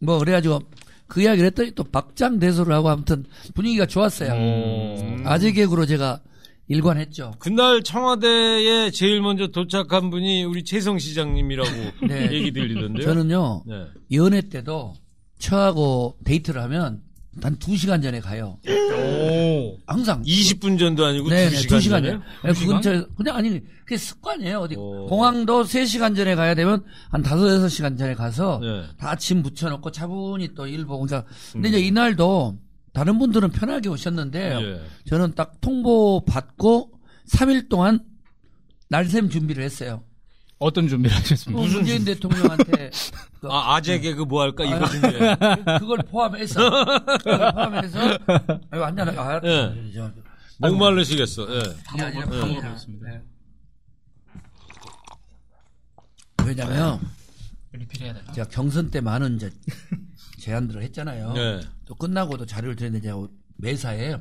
[0.00, 0.60] 뭐 그래가지고
[1.06, 3.24] 그 이야기를 했더니 또 박장 대소를 하고 아무튼
[3.54, 4.32] 분위기가 좋았어요.
[4.32, 5.22] 음.
[5.26, 6.20] 아재 개그로 제가
[6.68, 7.32] 일관했죠.
[7.40, 11.68] 그날 청와대에 제일 먼저 도착한 분이 우리 최성 시장님이라고
[12.06, 12.30] 네.
[12.32, 13.04] 얘기 들리던데요.
[13.04, 13.86] 저는요 네.
[14.12, 14.94] 연애 때도
[15.38, 17.02] 처하고 데이트를 하면
[17.42, 18.58] 한두 시간 전에 가요.
[18.66, 19.78] 오.
[19.86, 22.12] 항상 20분 전도 아니고 네, 2시간, 두 시간 전에?
[22.42, 22.52] 전에.
[22.52, 24.58] 네, 그건 저 그냥 아니 그게 습관이에요.
[24.58, 25.06] 어디 오.
[25.06, 28.82] 공항도 3시간 전에 가야 되면 한 5, 6시간 전에 가서 네.
[28.98, 31.70] 다짐 붙여놓고 차분히 또 일 보고 그러니까 근데 음.
[31.70, 32.58] 이제 이날도
[32.92, 34.80] 다른 분들은 편하게 오셨는데 예.
[35.08, 36.90] 저는 딱 통보 받고
[37.28, 38.00] 3일 동안
[38.88, 40.02] 날샘 준비를 했어요.
[40.60, 41.62] 어떤 준비를 하셨습니까?
[41.62, 42.90] 무슨 문재인 대통령한테
[43.40, 45.34] 그, 아, 아재 개그 뭐 할까 이거 준비해.
[45.78, 46.60] 그걸 포함해서
[47.18, 47.98] 그걸 포함해서
[48.70, 49.74] 아유 완전 아, 예.
[49.94, 50.12] 저,
[50.58, 51.46] 목마르시겠어.
[51.50, 51.62] 예.
[51.90, 52.30] 그게 아니라 네.
[52.30, 53.08] 그냥, 먹어보겠습니다.
[53.08, 53.22] 네.
[56.44, 57.00] 왜냐면
[57.72, 58.32] 리필해야 되나?
[58.32, 59.50] 제가 경선 때 많은 이제
[60.40, 61.32] 제안들을 했잖아요.
[61.32, 61.60] 네.
[61.86, 64.18] 또 끝나고도 자료를 드렸는데 제가 매사에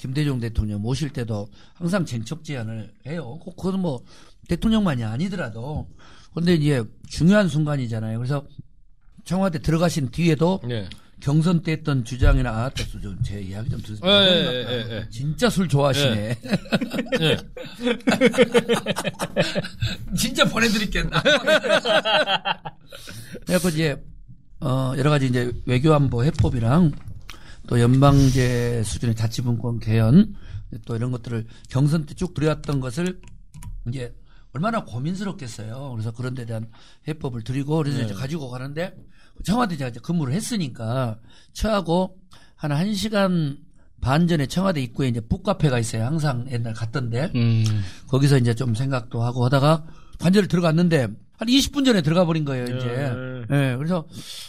[0.00, 3.38] 김대중 대통령 모실 때도 항상 쟁척 제안을 해요.
[3.42, 4.02] 꼭 그건 뭐
[4.48, 5.90] 대통령만이 아니더라도
[6.32, 8.18] 근데 이제 중요한 순간이잖아요.
[8.18, 8.46] 그래서
[9.24, 10.88] 청와대 들어가신 뒤에도 네.
[11.20, 14.10] 경선 때 했던 주장이나 아, 또제 이야기 좀 들으세요.
[14.10, 15.06] 예, 예, 예, 예.
[15.10, 16.38] 진짜 술 좋아하시네.
[17.20, 17.36] 예.
[20.16, 21.22] 진짜 보내드릴겠나.
[23.44, 24.02] 그래서 이제
[24.60, 26.92] 어 여러 가지 이제 외교안보 해법이랑
[27.70, 30.34] 또 연방제 수준의 자치분권 개헌
[30.84, 33.20] 또 이런 것들을 경선 때 쭉 들여왔던 것을
[33.88, 34.12] 이제
[34.52, 35.92] 얼마나 고민스럽겠어요.
[35.92, 36.68] 그래서 그런 데 대한
[37.06, 38.92] 해법을 드리고 그래서 이제 가지고 가는데
[39.44, 41.20] 청와대 제가 이제 근무를 했으니까
[41.52, 42.18] 처하고
[42.56, 43.58] 한 1시간
[44.00, 46.04] 반 전에 청와대 입구에 이제 북카페가 있어요.
[46.04, 47.30] 항상 옛날 갔던데.
[47.36, 47.64] 음.
[48.08, 49.86] 거기서 이제 좀 생각도 하고 하다가
[50.18, 51.06] 관절을 들어갔는데
[51.40, 52.86] 한 20분 전에 들어가 버린 거예요, 이제.
[53.50, 53.74] 예.
[53.78, 54.04] 그래서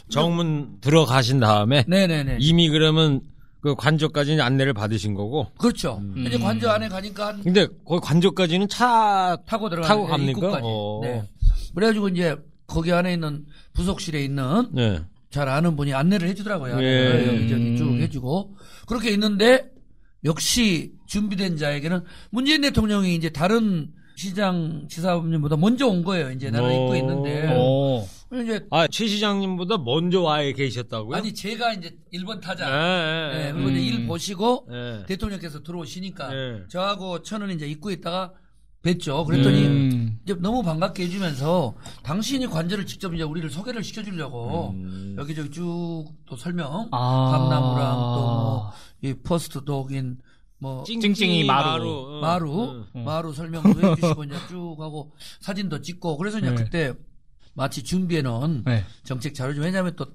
[0.10, 2.36] 정문 들어가신 다음에 네, 네, 네.
[2.42, 3.22] 이미 그러면
[3.62, 5.48] 그 관저까지는 안내를 받으신 거고.
[5.58, 6.04] 그렇죠.
[6.18, 10.32] 이제 관저 안에 가니까 한 근데 거기 관저까지는 차 타고 들어가는 타고 갑니까?
[10.32, 10.64] 입구까지.
[10.66, 11.00] 어.
[11.02, 11.30] 네.
[11.74, 12.36] 그래가지고 이제
[12.68, 15.00] 거기 안에 있는 부속실에 있는 네.
[15.30, 16.74] 잘 아는 분이 안내를 해주더라고요.
[16.84, 17.08] 예.
[17.08, 19.72] 안내를 여기저기 쭉 해주고 그렇게 있는데
[20.26, 26.32] 역시 준비된 자에게는 문재인 대통령이 이제 다른 시장 지사님보다 먼저 온 거예요.
[26.32, 26.72] 이제 나는 오.
[26.72, 28.08] 입고 있는데 오.
[28.42, 31.16] 이제 아, 최 시장님보다 먼저 와 계셨다고요?
[31.16, 32.66] 아니 제가 이제 1번 타자.
[32.70, 33.52] 예, 예, 네, 예.
[33.52, 35.06] 그리고 이제 일 보시고 예.
[35.08, 36.64] 대통령께서 들어오시니까 네.
[36.70, 38.34] 저하고 처는 이제 입구에 있다가
[38.84, 39.26] 뵀죠.
[39.28, 40.20] 그랬더니 음.
[40.24, 45.16] 이제 너무 반갑게 해주면서 당신이 관저를 직접 이제 우리를 소개를 시켜주려고 음.
[45.20, 47.30] 여기저기 쭉 또 설명 아.
[47.30, 48.72] 감나무랑
[49.04, 50.18] 또 이 first dog인
[50.62, 51.90] 뭐 찡찡이 마루.
[51.90, 52.22] 어.
[52.22, 53.00] 마루 어.
[53.00, 56.56] 마루 설명도 해주시고 이제 쭉 하고 사진도 찍고 그래서 이제 네.
[56.56, 56.94] 그때
[57.56, 58.84] 마치 준비해 놓은 네.
[59.04, 60.06] 정책 자료 좀 왜냐하면 또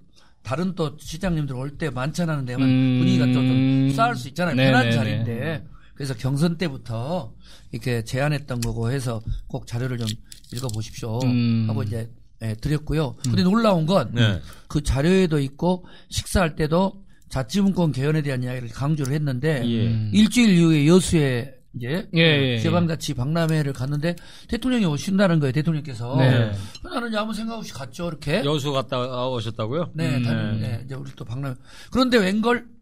[0.43, 2.99] 다른 또 시장님들 올 때 만찬하는 데만 음.
[3.01, 4.55] 분위기가 좀, 좀 쌓을 수 있잖아요.
[4.55, 4.73] 네네네.
[4.73, 5.67] 편한 자리인데.
[5.95, 7.35] 그래서 경선 때부터
[7.73, 10.07] 이렇게 제안했던 거고 해서 꼭 자료를 좀
[10.53, 11.19] 읽어보십시오.
[11.25, 11.67] 음.
[11.69, 12.09] 하고 이제
[12.43, 13.17] 예, 드렸고요.
[13.25, 14.41] 근데 놀라운 건그 네.
[14.85, 20.11] 자료에도 있고 식사할 때도 자치분권 개헌에 대한 이야기를 강조를 했는데 예.
[20.13, 22.59] 일주일 이후에 여수에 이제 예, 예, 예.
[22.59, 24.17] 지방자치 박람회를 갔는데
[24.49, 25.53] 대통령이 오신다는 거예요.
[25.53, 26.53] 대통령께서 네.
[26.83, 28.09] 나는 아무 생각 없이 갔죠.
[28.09, 29.91] 이렇게 여수 갔다 오셨다고요?
[29.95, 30.23] 네, 음.
[30.23, 31.55] 다른, 네, 이제 우리 또 박람.
[31.91, 32.77] 그런데 웬걸.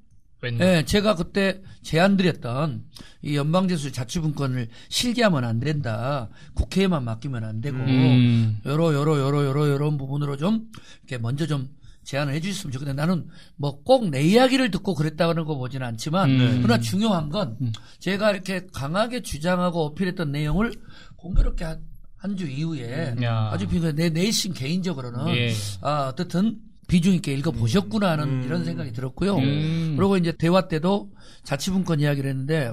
[0.60, 2.84] 예, 제가 그때 제안 드렸던
[3.22, 6.28] 이 연방제수 자치분권을 실기하면 안 된다.
[6.52, 8.58] 국회에만 맡기면 안 되고, 음.
[8.66, 10.66] 여러, 여러, 여러, 여러, 여러 부분으로 좀,
[11.02, 11.70] 이렇게 먼저 좀
[12.04, 13.26] 제안을 해 주셨으면 좋겠는데 나는
[13.56, 16.60] 뭐 꼭 내 이야기를 듣고 그랬다는 거 보지는 않지만, 음.
[16.62, 17.56] 그러나 중요한 건
[17.98, 20.72] 제가 이렇게 강하게 주장하고 어필했던 내용을
[21.16, 23.50] 공교롭게 한 주 이후에 야.
[23.52, 25.52] 아주 내 내심 개인적으로는 예.
[25.82, 26.56] 아, 어떻든
[26.88, 29.36] 비중 있게 읽어 보셨구나 하는 이런 생각이 들었고요.
[29.36, 29.94] 음.
[29.98, 31.10] 그리고 이제 대화 때도
[31.42, 32.72] 자치분권 이야기를 했는데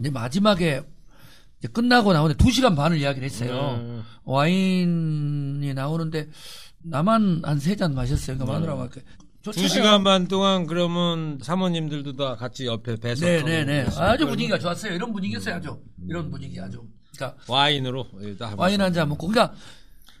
[0.00, 0.82] 이제 마지막에
[1.60, 3.78] 이제 끝나고 나오는데 두 시간 반을 이야기를 했어요.
[3.80, 4.02] 음.
[4.24, 6.28] 와인이 나오는데
[6.84, 8.36] 나만 한 세 잔 마셨어요.
[8.38, 9.02] 그러니까 마누라가 이렇게
[9.42, 9.52] 두.
[9.68, 13.86] 시간 반 동안 그러면 사모님들도 다 같이 옆에 배서 네네네.
[13.98, 14.94] 아주 분위기가 좋았어요.
[14.94, 15.56] 이런 분위기였어요.
[15.56, 15.78] 아주
[16.08, 16.82] 이런 분위기 아주.
[17.16, 18.06] 그러니까 와인으로
[18.40, 18.58] 한번.
[18.58, 19.54] 와인 한 잔 먹고 그러니까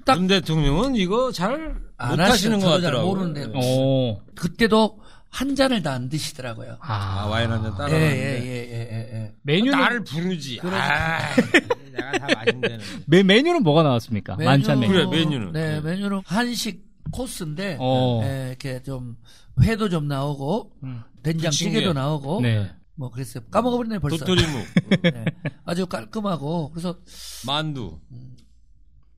[0.04, 3.06] 딱문 대통령은 이거 잘안것 하시는 잘 같더라고요.
[3.06, 3.46] 모르는데.
[3.46, 3.52] 네.
[3.54, 4.20] 오.
[4.34, 4.98] 그때도
[5.34, 6.76] 한 잔을 다 안 드시더라고요.
[6.80, 7.90] 아, 아, 와인 한 잔 따라.
[7.90, 9.34] 예 예 예 예 예.
[9.42, 10.60] 메뉴는 나를 부르지.
[10.62, 11.34] 아,
[11.92, 12.80] 내가 다 마신다는.
[13.06, 14.36] 메, 메뉴는 뭐가 나왔습니까?
[14.36, 14.92] 만찬 메뉴.
[14.92, 15.52] 그래, 메뉴는.
[15.52, 15.80] 네, 네.
[15.80, 18.20] 메뉴는 한식 코스인데 어.
[18.24, 19.16] 예, 이렇게 좀
[19.60, 21.02] 회도 좀 나오고 음.
[21.24, 21.92] 된장찌개도.
[21.92, 22.70] 나오고 네.
[22.94, 23.42] 뭐 그랬어요.
[23.50, 24.18] 까먹어버렸네 벌써.
[24.18, 24.66] 도토리묵,
[25.02, 25.24] 네,
[25.64, 26.96] 아주 깔끔하고 그래서
[27.44, 27.98] 만두.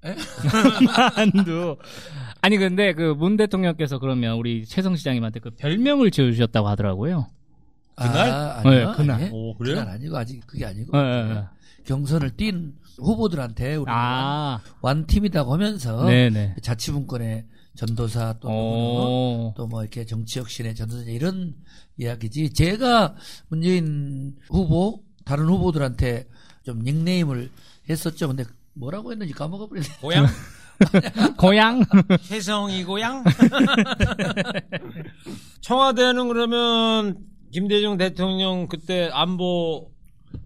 [1.17, 1.77] 만두.
[2.47, 7.27] 아니 근데 그 문 대통령께서 그러면 우리 최성 시장님한테 그 별명을 지어주셨다고 하더라고요.
[7.97, 8.31] 그날?
[8.31, 9.23] 아, 아니요, 네, 그날.
[9.23, 9.77] 아니, 오, 그래요?
[9.77, 11.45] 그날 아니고 아직 그게 아니고 예, 예, 예.
[11.87, 16.57] 경선을 뛴 후보들한테 우리 아, 완 팀이라고 하면서 네네.
[16.63, 19.55] 자치분권의 전도사 또 오.
[19.57, 21.55] 또뭐 이렇게 정치혁신의 전도사 이런
[21.99, 22.53] 이야기지.
[22.53, 23.17] 제가
[23.49, 26.29] 문재인 후보 다른 후보들한테
[26.65, 27.51] 좀 닉네임을
[27.91, 28.29] 했었죠.
[28.29, 28.45] 근데
[28.75, 29.89] 뭐라고 했는지 까먹어버렸네.
[30.01, 30.27] 고향?
[31.39, 31.83] 고향?
[32.31, 33.25] 혜성이 고향?
[35.61, 37.17] 청와대는 그러면
[37.53, 39.91] 김대중 대통령 그때 안보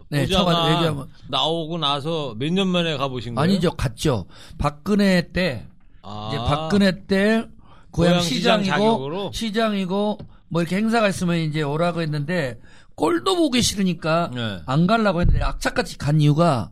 [0.09, 3.43] 네, 청와대 얘기하면 나오고 나서 몇 년 만에 가보신 거예요?
[3.43, 4.25] 아니죠, 갔죠.
[4.57, 5.67] 박근혜 때
[6.01, 7.45] 아, 이제 박근혜 때
[7.91, 9.31] 고향 고향 시장 시장이고 자격으로?
[9.33, 10.17] 시장이고
[10.49, 12.59] 뭐 이렇게 행사가 있으면 이제 오라고 했는데
[12.95, 14.59] 꼴도 보기 싫으니까 네.
[14.65, 16.71] 안 가려고 했는데 악착같이 간 이유가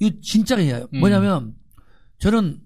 [0.00, 0.86] 이거 진짜 이에요.
[0.94, 1.00] 음.
[1.00, 1.54] 뭐냐면
[2.18, 2.60] 저는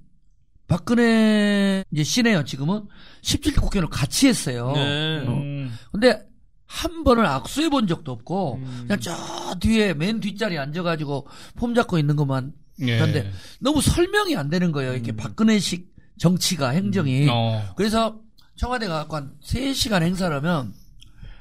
[0.70, 2.84] 박근혜 이제 시네요 지금은
[3.22, 4.70] 17대 국회의원을 같이 했어요.
[4.76, 5.24] 네.
[5.26, 5.32] 어.
[5.32, 5.76] 음.
[5.90, 6.22] 근데
[6.64, 8.84] 한 번을 악수해 본 적도 없고 음.
[8.86, 9.12] 그냥 저
[9.58, 12.52] 뒤에 맨 뒷자리에 앉아가지고 폼 잡고 있는 것만
[12.82, 12.98] 예.
[12.98, 14.92] 그런데 너무 설명이 안 되는 거예요.
[14.92, 14.94] 음.
[14.94, 17.26] 이렇게 박근혜식 정치가 행정이.
[17.28, 17.74] 어.
[17.76, 18.20] 그래서
[18.54, 20.72] 청와대가 갖고 한 3시간 행사를 하면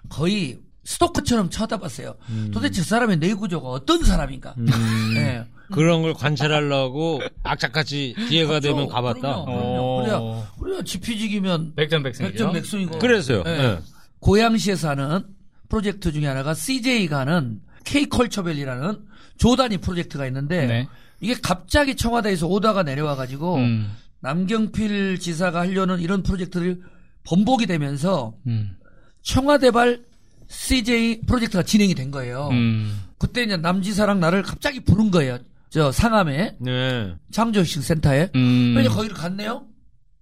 [0.09, 2.15] 거의 스토커처럼 쳐다봤어요.
[2.29, 2.49] 음.
[2.51, 4.55] 도대체 저 사람의 내구조가 어떤 사람인가.
[5.17, 5.45] 예.
[5.71, 8.93] 그런 걸 관찰하려고 악착같이 기회가 되면 그렇죠.
[8.93, 9.21] 가봤다.
[9.21, 9.47] 그럼요.
[9.47, 10.03] 어.
[10.03, 12.31] 그래야, 그래야 지피지기면 백전백승이죠.
[12.31, 12.99] 백전백승이고.
[12.99, 13.43] 그래서요.
[13.45, 13.49] 예.
[13.51, 13.79] 예.
[14.19, 15.23] 고양시에서 하는
[15.69, 18.99] 프로젝트 중에 하나가 CJ가 하는 K컬처밸리라는
[19.37, 20.87] 조단위 프로젝트가 있는데 네.
[21.21, 23.91] 이게 갑자기 청와대에서 오다가 내려와가지고 음.
[24.21, 26.81] 남경필 지사가 하려는 이런 프로젝트를
[27.23, 28.75] 번복이 되면서 음.
[29.21, 30.01] 청와대발
[30.47, 32.49] CJ 프로젝트가 진행이 된 거예요.
[32.51, 32.99] 음.
[33.17, 35.37] 그때 이제 남지사랑 나를 갑자기 부른 거예요.
[35.69, 37.15] 저 상암에 네.
[37.31, 38.31] 창조식 센터에.
[38.35, 38.73] 음.
[38.73, 39.67] 그래서 거기를 갔네요.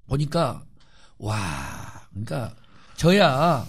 [0.08, 0.64] 보니까
[1.18, 1.38] 와,
[2.12, 2.54] 그러니까
[2.95, 3.66] 저야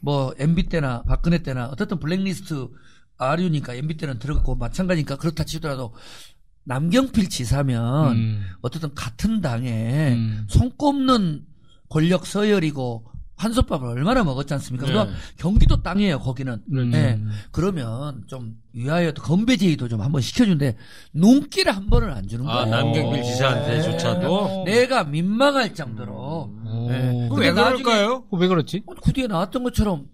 [0.00, 2.68] 뭐 MB 때나 박근혜 때나 어떻든 블랙리스트
[3.16, 5.94] 아류니까 MB 때는 들어갔고 마찬가지니까 그렇다 치더라도
[6.64, 8.46] 남경필 지사면 음.
[8.62, 10.46] 어쨌든 같은 당에 음.
[10.48, 11.44] 손꼽는
[11.88, 13.10] 권력 서열이고
[13.40, 14.86] 한솥밥을 얼마나 먹었지 않습니까?
[14.86, 14.92] 네.
[14.92, 16.60] 그거 경기도 땅이에요, 거기는.
[16.70, 16.90] 그렇죠.
[16.90, 17.14] 네.
[17.14, 17.30] 음.
[17.50, 20.76] 그러면 좀 위하여 건배제의도 좀 한번 시켜준데
[21.14, 22.70] 눈길을 한 번을 안 주는 아, 거예요.
[22.70, 24.64] 남경필 지사한테조차도.
[24.66, 26.50] 내가 민망할 정도로.
[26.88, 27.28] 네.
[27.30, 28.24] 그럼 왜 그럴까요?
[28.30, 28.82] 왜 그렇지?
[29.02, 30.06] 그 뒤에 나왔던 것처럼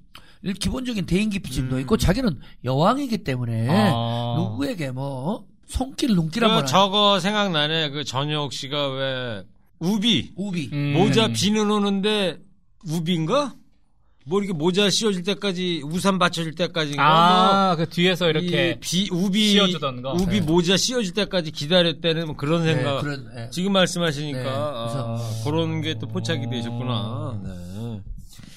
[0.61, 4.35] 기본적인 대인 기피증도 있고 자기는 여왕이기 때문에 아.
[4.39, 7.91] 누구에게 뭐 손길 눈길 그 한번 저거 생각나네.
[7.91, 9.43] 그 전혁 씨가 왜
[9.81, 10.71] 우비 우비.
[10.73, 10.93] 음.
[10.97, 12.39] 모자 비는 오는데
[12.89, 13.55] 우비인가?
[14.29, 17.03] 뭐 이렇게 모자 씌워질 때까지 우산 받쳐질 때까지인가?
[17.71, 20.15] 아, 그 뒤에서 뭐 이렇게 이비 우비 씌워주던 거.
[20.15, 20.47] 우비 네.
[20.47, 23.03] 모자 씌워질 때까지 기다렸다는 뭐 그런 네, 생각.
[23.03, 23.51] 그런, 네.
[23.51, 27.41] 지금 말씀하시니까 네, 아, 그런 게 또 포착이 되셨구나.
[27.45, 28.03] 네.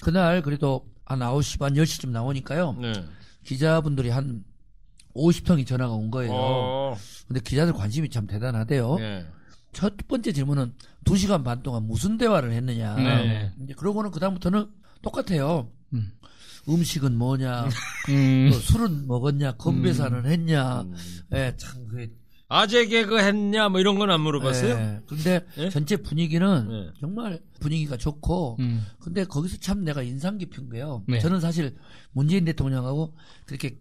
[0.01, 2.75] 그날 그래도 한 9시 반 10시쯤 나오니까요.
[2.81, 2.93] 네.
[3.45, 4.43] 기자분들이 한
[5.15, 6.31] 50통이 전화가 온 거예요.
[6.33, 6.97] 어.
[7.27, 8.97] 근데 기자들 관심이 참 대단하대요.
[9.71, 9.79] 네.
[9.79, 10.73] 첫 번째 질문은
[11.05, 12.95] 2시간 반 동안 무슨 대화를 했느냐.
[12.95, 13.51] 네.
[13.63, 14.67] 이제 그러고는 그다음부터는
[15.01, 15.71] 똑같아요.
[15.93, 16.11] 음.
[16.67, 17.69] 음식은 뭐냐,
[18.09, 18.49] 음.
[18.51, 20.81] 또 술은 먹었냐, 건배사는 했냐.
[20.81, 20.93] 음.
[21.33, 22.07] 예, 참, 그,
[22.47, 24.73] 아재 개그 했냐 뭐 이런 건 안 물어봤어요?
[24.73, 24.99] 예.
[25.07, 25.69] 근데 예?
[25.69, 26.91] 전체 분위기는 네.
[26.99, 28.85] 정말 분위기가 좋고, 음.
[28.99, 31.03] 근데 거기서 참 내가 인상 깊은 게요.
[31.07, 31.19] 네.
[31.19, 31.75] 저는 사실
[32.11, 33.15] 문재인 대통령하고
[33.45, 33.77] 그렇게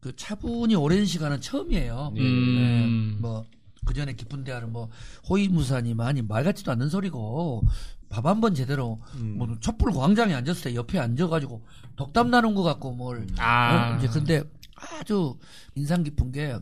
[0.00, 2.12] 그 차분히 오랜 시간은 처음이에요.
[2.16, 3.14] 음.
[3.14, 3.44] 네, 뭐,
[3.84, 4.88] 그 전에 깊은 대화를 뭐,
[5.28, 7.62] 호위무사니 많이 말 같지도 않는 소리고,
[8.08, 9.38] 밥 한 번 제대로, 음.
[9.38, 11.64] 뭐, 촛불 광장에 앉았을 때 옆에 앉아가지고,
[11.96, 13.26] 덕담 나눈 것 같고, 뭘.
[13.38, 13.94] 아.
[13.94, 14.42] 어, 이제 근데
[14.76, 15.38] 아주
[15.74, 16.56] 인상 깊은 게,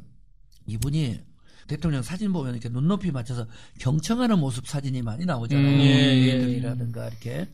[0.66, 1.20] 이분이
[1.66, 3.46] 대통령 사진 보면 이렇게 눈높이 맞춰서
[3.78, 5.66] 경청하는 모습 사진이 많이 나오잖아요.
[5.66, 6.30] 음, 예, 예.
[6.56, 7.48] 이렇게.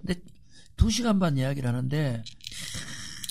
[0.00, 0.20] 근데
[0.76, 2.22] 두 시간 반 이야기를 하는데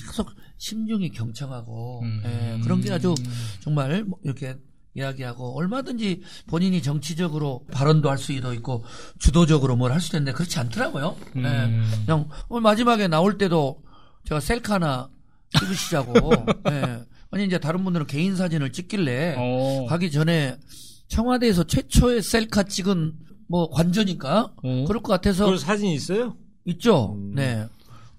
[0.07, 2.21] 계속 심중이 경청하고 음.
[2.25, 3.15] 예, 그런 게 아주
[3.59, 4.57] 정말 뭐 이렇게
[4.99, 8.83] 이야기하고 얼마든지 본인이 정치적으로 발언도 할 수도 있고
[9.17, 11.15] 주도적으로 뭘 할 수도 있는데 그렇지 않더라고요.
[11.37, 11.89] 예, 음.
[12.05, 13.81] 그냥 오늘 마지막에 나올 때도
[14.25, 15.09] 제가 셀카 하나
[15.57, 16.31] 찍으시자고.
[16.69, 16.99] 예.
[17.31, 19.85] 아니 이제 다른 분들은 개인 사진을 찍길래 어.
[19.87, 20.57] 가기 전에
[21.07, 23.13] 청와대에서 최초의 셀카 찍은
[23.47, 24.83] 뭐 관저니까 어.
[24.87, 26.35] 그럴 것 같아서 그 사진 있어요?
[26.65, 27.13] 있죠.
[27.17, 27.33] 음.
[27.35, 27.65] 네.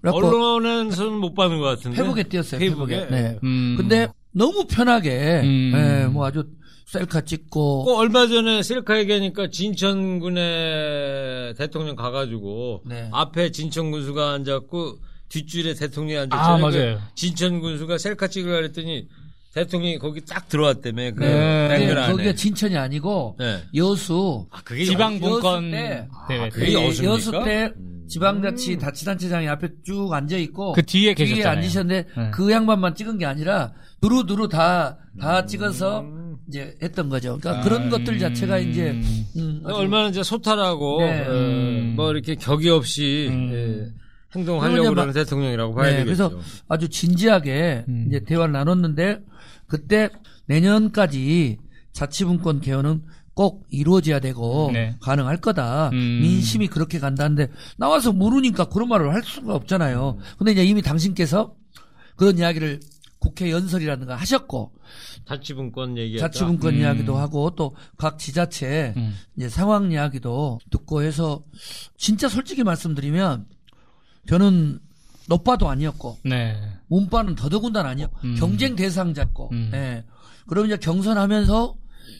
[0.03, 1.95] 언론에서는 못 받은 것 같은데.
[1.97, 2.59] 페북에 띄었어요.
[2.59, 3.01] 페북에.
[3.01, 3.09] 페북에?
[3.21, 3.39] 네.
[3.43, 3.75] 음.
[3.77, 5.71] 근데 너무 편하게 음.
[5.75, 6.43] 예, 뭐 아주
[6.91, 13.07] 셀카 찍고 그 얼마 전에 셀카 얘기하니까 진천군에 대통령 가가지고 네.
[13.13, 14.97] 앞에 진천 군수가 앉았고
[15.29, 16.53] 뒷줄에 대통령이 앉았잖아요.
[16.53, 16.95] 아, 맞아요.
[16.97, 19.07] 그 진천 군수가 셀카 찍으려 그랬더니
[19.53, 21.11] 대통령이 거기 딱 들어왔다며.
[21.11, 21.91] 그 네.
[21.93, 22.11] 안에.
[22.11, 23.61] 거기가 진천이 아니고 네.
[23.75, 26.49] 여수 아, 그게 지방 여수- 분권 여수 때- 대회.
[26.49, 27.13] 그게 그 여수입니까?
[27.13, 28.05] 여수 때 음.
[28.09, 31.47] 지방자치 자치단체장이 앞에 쭉 앉아 있고 그 뒤에 계셨잖아요.
[31.57, 32.31] 앉으셨는데 네.
[32.31, 33.71] 그 양반만 찍은 게 아니라
[34.01, 36.20] 두루두루 다다 찍어서 음.
[36.51, 37.37] 이제 했던 거죠.
[37.39, 38.91] 그러니까 그런 것들 자체가 이제
[39.37, 41.21] 음, 아주 얼마나 이제 소탈하고 네.
[41.25, 41.93] 어, 음.
[41.95, 43.49] 뭐 이렇게 격이 없이 음.
[43.53, 46.29] 예, 행동하려고 그러는 대통령이라고 봐야 네, 되겠죠.
[46.29, 48.05] 그래서 아주 진지하게 음.
[48.09, 49.19] 이제 대화를 나눴는데
[49.67, 50.09] 그때
[50.47, 51.57] 내년까지
[51.93, 54.97] 자치분권 개헌은 꼭 이루어져야 되고 네.
[55.01, 55.89] 가능할 거다.
[55.93, 56.19] 음.
[56.21, 60.17] 민심이 그렇게 간다는데 나와서 모르니까 그런 말을 할 수가 없잖아요.
[60.37, 61.55] 근데 이제 이미 당신께서
[62.17, 62.81] 그런 이야기를
[63.21, 64.73] 국회 연설이라든가 하셨고
[65.25, 66.27] 자치분권 얘기했다.
[66.27, 66.79] 자치분권 음.
[66.79, 69.15] 이야기도 하고 또 각 지자체 음.
[69.37, 71.43] 이제 상황 이야기도 듣고 해서
[71.97, 73.45] 진짜 솔직히 말씀드리면
[74.27, 74.79] 저는
[75.29, 76.59] 노빠도 아니었고 네.
[76.87, 78.35] 문바는 더더군다나 아니었고 음.
[78.39, 79.71] 경쟁 대상자고 음.
[79.73, 80.03] 예.
[80.47, 81.75] 그럼 이제 경선하면서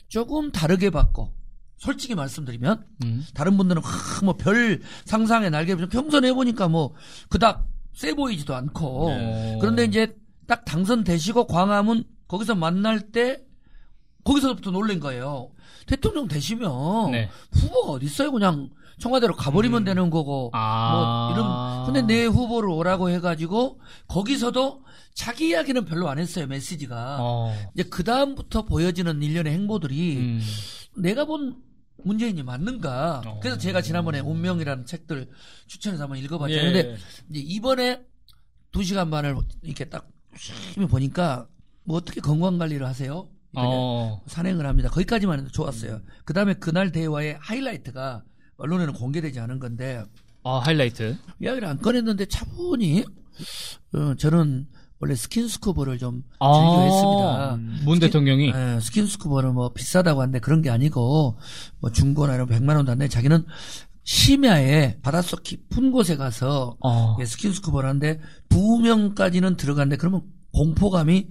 [0.07, 1.33] 조금 다르게 봤고
[1.77, 3.25] 솔직히 말씀드리면 음.
[3.33, 3.81] 다른 분들은
[4.23, 6.93] 뭐 별 상상의 날개 경선해 보니까 뭐
[7.27, 9.57] 그닥 세 보이지도 않고 네.
[9.59, 10.15] 그런데 이제
[10.51, 13.41] 딱 당선되시고 광화문 거기서 만날 때
[14.25, 15.49] 거기서부터 놀란 거예요.
[15.87, 17.29] 대통령 되시면 네.
[17.53, 18.33] 후보가 어디 있어요?
[18.33, 20.91] 그냥 청와대로 가버리면 되는 거고 아.
[20.91, 23.79] 뭐 이런 근데 내 후보를 오라고 해가지고
[24.09, 24.83] 거기서도
[25.13, 27.55] 자기 이야기는 별로 안 했어요 메시지가 어.
[27.73, 30.41] 이제 그 다음부터 보여지는 일련의 행보들이 음.
[30.97, 31.61] 내가 본
[32.03, 33.39] 문재인이 맞는가 어.
[33.39, 35.29] 그래서 제가 지난번에 운명이라는 책들
[35.67, 36.61] 추천해서 한번 읽어봤죠 예.
[36.61, 36.97] 근데
[37.33, 38.01] 이번에
[38.71, 41.47] 두 시간 반을 이렇게 딱 열심히 보니까
[41.83, 43.27] 뭐 어떻게 건강 관리를 하세요?
[43.53, 44.21] 어.
[44.27, 44.89] 산행을 합니다.
[44.89, 46.01] 거기까지만 해도 좋았어요.
[46.25, 48.23] 그 다음에 그날 대화의 하이라이트가
[48.57, 50.03] 언론에는 공개되지 않은 건데
[50.43, 51.17] 어, 하이라이트.
[51.41, 53.03] 이야기를 안 꺼냈는데 차분히
[53.93, 54.67] 어, 저는
[54.99, 56.53] 원래 스킨스쿠버를 좀 아.
[56.53, 57.83] 즐겨 했습니다.
[57.85, 58.53] 문 대통령이.
[58.55, 61.37] 예, 스킨스쿠버는 뭐 비싸다고 하는데 그런 게 아니고
[61.79, 63.07] 뭐 중고나 이런 100만 원도 안 돼.
[63.07, 63.43] 자기는
[64.03, 67.17] 심야에 바닷속 깊은 곳에 가서 어.
[67.19, 70.21] 예, 스킨스쿠버를 하는데 두 명까지는 들어갔는데 그러면
[70.53, 71.27] 공포감이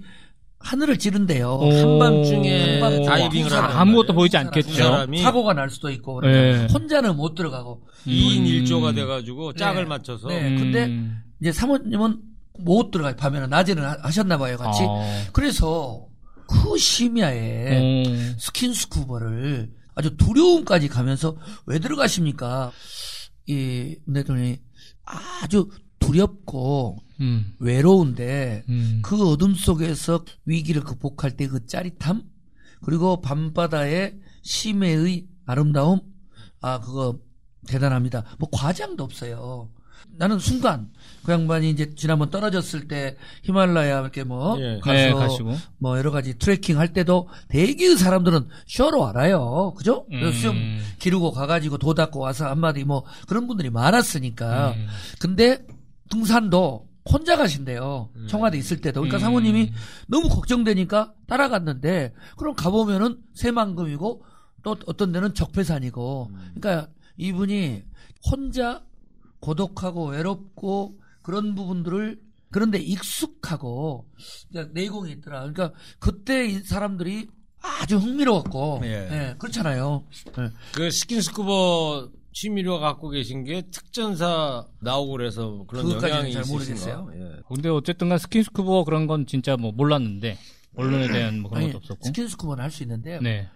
[0.61, 1.55] 하늘을 찌른대요.
[1.55, 1.73] 오.
[1.73, 4.13] 한밤중에 다이빙을 사람, 아무것도.
[4.15, 4.73] 보이지 두 않겠죠.
[4.75, 6.73] 사람이 사고가 날 수도 있고 그러니까 네.
[6.73, 8.45] 혼자는 못 들어가고 2인 음.
[8.65, 9.89] 1조가 돼가지고 짝을 네.
[9.89, 10.55] 맞춰서 네.
[10.57, 11.23] 근데 음.
[11.41, 12.19] 이제 사모님은
[12.61, 13.17] 못 들어가요.
[13.17, 14.83] 밤에는 낮에는 하- 하셨나 봐요, 같이.
[14.87, 15.03] 어.
[15.33, 16.07] 그래서
[16.47, 18.35] 그 심야에 음.
[18.39, 19.71] 스킨스쿠버를
[20.01, 21.37] 아주 두려움까지 가면서
[21.67, 22.73] 왜 들어가십니까?
[23.47, 24.59] 이 대통령이
[25.05, 27.53] 아주 두렵고 음.
[27.59, 29.03] 외로운데 음.
[29.05, 32.23] 그 어둠 속에서 위기를 극복할 때 그 짜릿함
[32.83, 36.01] 그리고 밤바다의 심해의 아름다움
[36.63, 37.19] 아 그거
[37.69, 38.25] 대단합니다.
[38.39, 39.71] 뭐 과장도 없어요.
[40.17, 40.91] 나는 순간
[41.25, 44.79] 그 양반이 이제 지난번 떨어졌을 때 히말라야 이렇게 뭐 예.
[44.81, 45.57] 가서 네, 가시고.
[45.79, 49.75] 뭐 여러 가지 트레킹 할 때도 대기 사람들은 쇼로 알아요.
[49.77, 50.07] 그죠?
[50.13, 50.33] 음.
[50.33, 50.57] 수영
[50.99, 54.73] 기르고 가가지고 도 닦고 와서 한마디 뭐 그런 분들이 많았으니까.
[54.77, 54.87] 음.
[55.19, 55.65] 근데
[56.11, 58.11] 등산도 혼자 가신대요.
[58.29, 59.01] 청와대 있을 때도.
[59.01, 59.21] 그러니까 음.
[59.21, 59.73] 사모님이
[60.07, 64.23] 너무 걱정되니까 따라갔는데 그럼 가보면은 새만금이고
[64.63, 66.31] 또 어떤 데는 적폐산이고.
[66.55, 67.83] 그러니까 이분이
[68.31, 68.83] 혼자
[69.41, 72.21] 고독하고 외롭고 그런 부분들을
[72.51, 74.09] 그런데 익숙하고
[74.51, 75.41] 그러니까 내공이 있더라.
[75.41, 77.29] 그러니까 그때 이 사람들이
[77.63, 78.89] 아주 흥미로웠고 예.
[79.11, 80.05] 예, 그렇잖아요.
[80.39, 80.51] 예.
[80.75, 86.45] 그 스킨스쿠버 취미로 갖고 계신 게 특전사 나오고 그래서 그런 영향이 잘?
[86.49, 87.11] 모르겠어요.
[87.15, 87.41] 예.
[87.49, 90.39] 근데 어쨌든간 스킨스쿠버 그런 건 진짜 뭐 몰랐는데
[90.77, 92.07] 언론에 대한 뭐 그런 아니, 것도 없었고.
[92.07, 93.49] 스킨스쿠버는 할 수 있는데 네.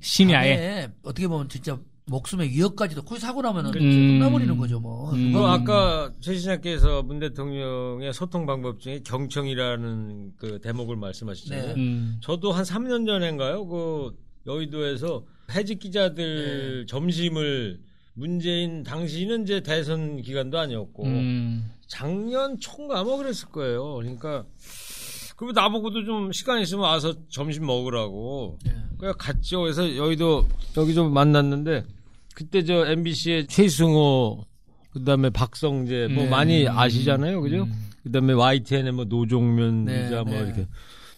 [0.00, 0.88] 심야에.
[1.02, 3.88] 어떻게 보면 진짜 목숨의 위협까지도 거기 사고 나면은 그렇죠.
[3.88, 5.10] 끝나버리는 거죠 뭐.
[5.12, 5.32] 음.
[5.32, 11.66] 그 누가 아까 최 시장께서 문 대통령의 소통 방법 중에 경청이라는 그 대목을 말씀하시잖아요.
[11.68, 11.74] 네.
[11.74, 12.18] 음.
[12.20, 13.66] 저도 한 3년 전인가요?
[13.66, 17.80] 그 여의도에서 해직 기자들 점심을
[18.12, 21.70] 문재인 당시는 이제 대선 기간도 아니었고 음.
[21.86, 23.94] 작년 총가 뭐 그랬을 거예요.
[23.94, 24.44] 그러니까
[25.36, 28.58] 그리고 나보고도 좀 시간 있으면 와서 점심 먹으라고.
[28.98, 29.62] 그래서 갔죠.
[29.62, 31.84] 그래서 여의도 여기 좀 만났는데
[32.34, 34.44] 그때 저 MBC의 최승호
[34.92, 36.30] 그다음에 박성재 뭐 네.
[36.30, 37.40] 많이 아시잖아요.
[37.40, 37.66] 그죠?
[38.04, 40.40] 그다음에 YTN의 뭐 노종면 네, 기자 뭐 네.
[40.40, 40.68] 이렇게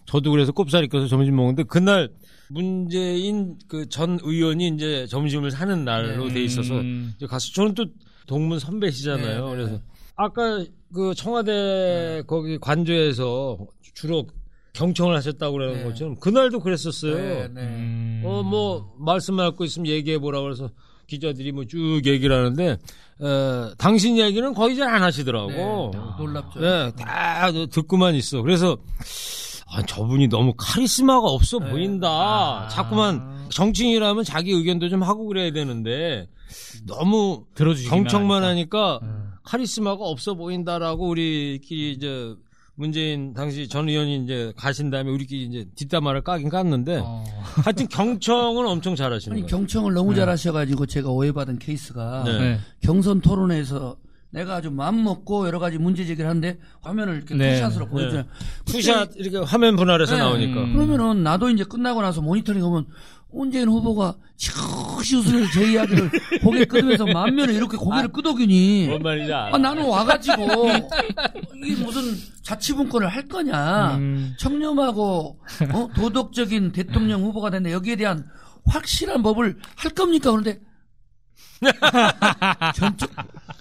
[0.07, 2.09] 저도 그래서 꼽사리 껴서 점심 먹는데 그날
[2.49, 7.13] 문재인 그 전 의원이 이제 점심을 사는 날로 돼 있어서 음.
[7.17, 7.87] 이제 가서 저는 또
[8.27, 9.45] 동문 선배시잖아요.
[9.45, 9.57] 네, 네.
[9.57, 9.81] 그래서
[10.15, 10.65] 아까
[10.95, 13.59] 그 청와대 거기 관저에서
[13.97, 14.27] 주로
[14.75, 15.85] 경청을 하셨다고 그러는 네.
[15.85, 17.15] 것처럼 그날도 그랬었어요.
[17.17, 17.61] 네, 네.
[17.63, 18.23] 음.
[18.25, 20.71] 어뭐 말씀할 거 있으면 얘기해 보라 그래서
[21.07, 22.77] 기자들이 뭐 쭉 얘기를 하는데
[23.21, 25.49] 어, 당신 얘기는 거의 잘 안 하시더라고.
[25.49, 26.61] 네, 놀랍죠.
[26.61, 28.43] 네, 다 듣고만 있어.
[28.43, 28.77] 그래서
[29.69, 31.71] 아, 저분이 너무 카리스마가 없어 네.
[31.71, 32.09] 보인다.
[32.09, 32.69] 아.
[32.69, 36.29] 자꾸만 정치인이라면 자기 의견도 좀 하고 그래야 되는데
[36.87, 37.47] 너무
[37.89, 38.95] 경청만 하니까.
[38.95, 39.31] 하니까 음.
[39.43, 42.35] 카리스마가 없어 보인다라고 우리끼리 이제
[42.77, 47.25] 문재인 당시 전 의원이 이제 가신 다음에 우리끼리 이제 뒷담화를 까긴 깠는데 어.
[47.65, 49.51] 하여튼 경청은 엄청 잘하시는 아니 거예요.
[49.51, 52.39] 경청을 너무 잘하셔가지고 제가 오해받은 케이스가 네.
[52.39, 52.59] 네.
[52.83, 53.97] 경선 토론회에서
[54.31, 57.55] 내가 아주 마음 먹고 여러 가지 문제 제기를 하는데 화면을 이렇게 네.
[57.55, 58.25] 투샷으로 보여줘요.
[58.67, 60.19] two shot 이렇게 화면 분할해서 네.
[60.21, 60.61] 나오니까.
[60.65, 60.73] 음.
[60.75, 62.85] 그러면은 나도 이제 끝나고 나서 모니터링 하면
[63.33, 66.11] 문재인 후보가 실실 웃으면서 제 이야기를
[66.43, 69.55] 고개 끄덕여서 만면에 이렇게 고개를 끄덕이니 뭔 말인지 알아.
[69.55, 70.69] 아, 나는 와가지고
[71.65, 72.03] 이게 무슨
[72.43, 74.35] 자치분권을 할 거냐 음.
[74.39, 75.39] 청렴하고
[75.73, 75.89] 어?
[75.95, 78.27] 도덕적인 대통령 후보가 됐는데 여기에 대한
[78.67, 80.61] 확실한 법을 할 겁니까 그런데
[82.75, 83.11] 전적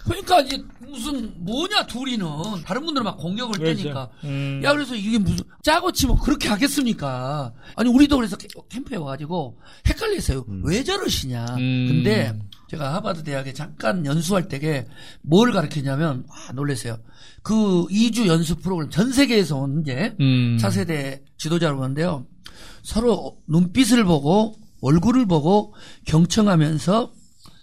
[0.04, 0.62] 그러니까 이제
[0.96, 2.26] 무슨 뭐냐 둘이는
[2.66, 3.64] 다른 분들은 막 공격을.
[3.64, 4.62] 때니까 음.
[4.64, 10.46] 야 그래서 이게 무슨 짜고 치면 그렇게 하겠습니까 아니 우리도 그래서 캠- 캠프에 와가지고 헷갈렸어요
[10.64, 11.86] 왜 저러시냐 음.
[11.90, 12.34] 근데
[12.70, 14.88] 제가 하버드 대학에 잠깐 연수할 때게
[15.22, 16.98] 뭘 가르치냐면 아 놀랐어요
[17.44, 20.58] 그 2주 연수 프로그램 전 세계에서 온 이제 음.
[20.60, 22.26] 차세대 지도자로 오는데요
[22.84, 25.74] 서로 눈빛을 보고 얼굴을 보고
[26.06, 27.12] 경청하면서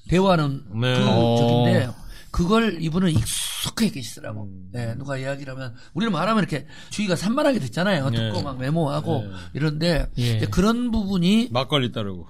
[0.08, 0.98] 대화하는 네.
[0.98, 1.36] 그 어.
[1.36, 1.88] 적인데
[2.32, 4.44] 그걸 이분은 익숙하게 계시더라고.
[4.44, 4.70] 음.
[4.72, 8.10] 네, 누가 이야기를 하면 우리는 말하면 이렇게 주의가 산만하게 듣잖아요.
[8.10, 8.16] 네.
[8.16, 9.30] 듣고 막 메모하고 네.
[9.52, 10.40] 이런데 예.
[10.46, 12.26] 그런 부분이 막걸리 따르고.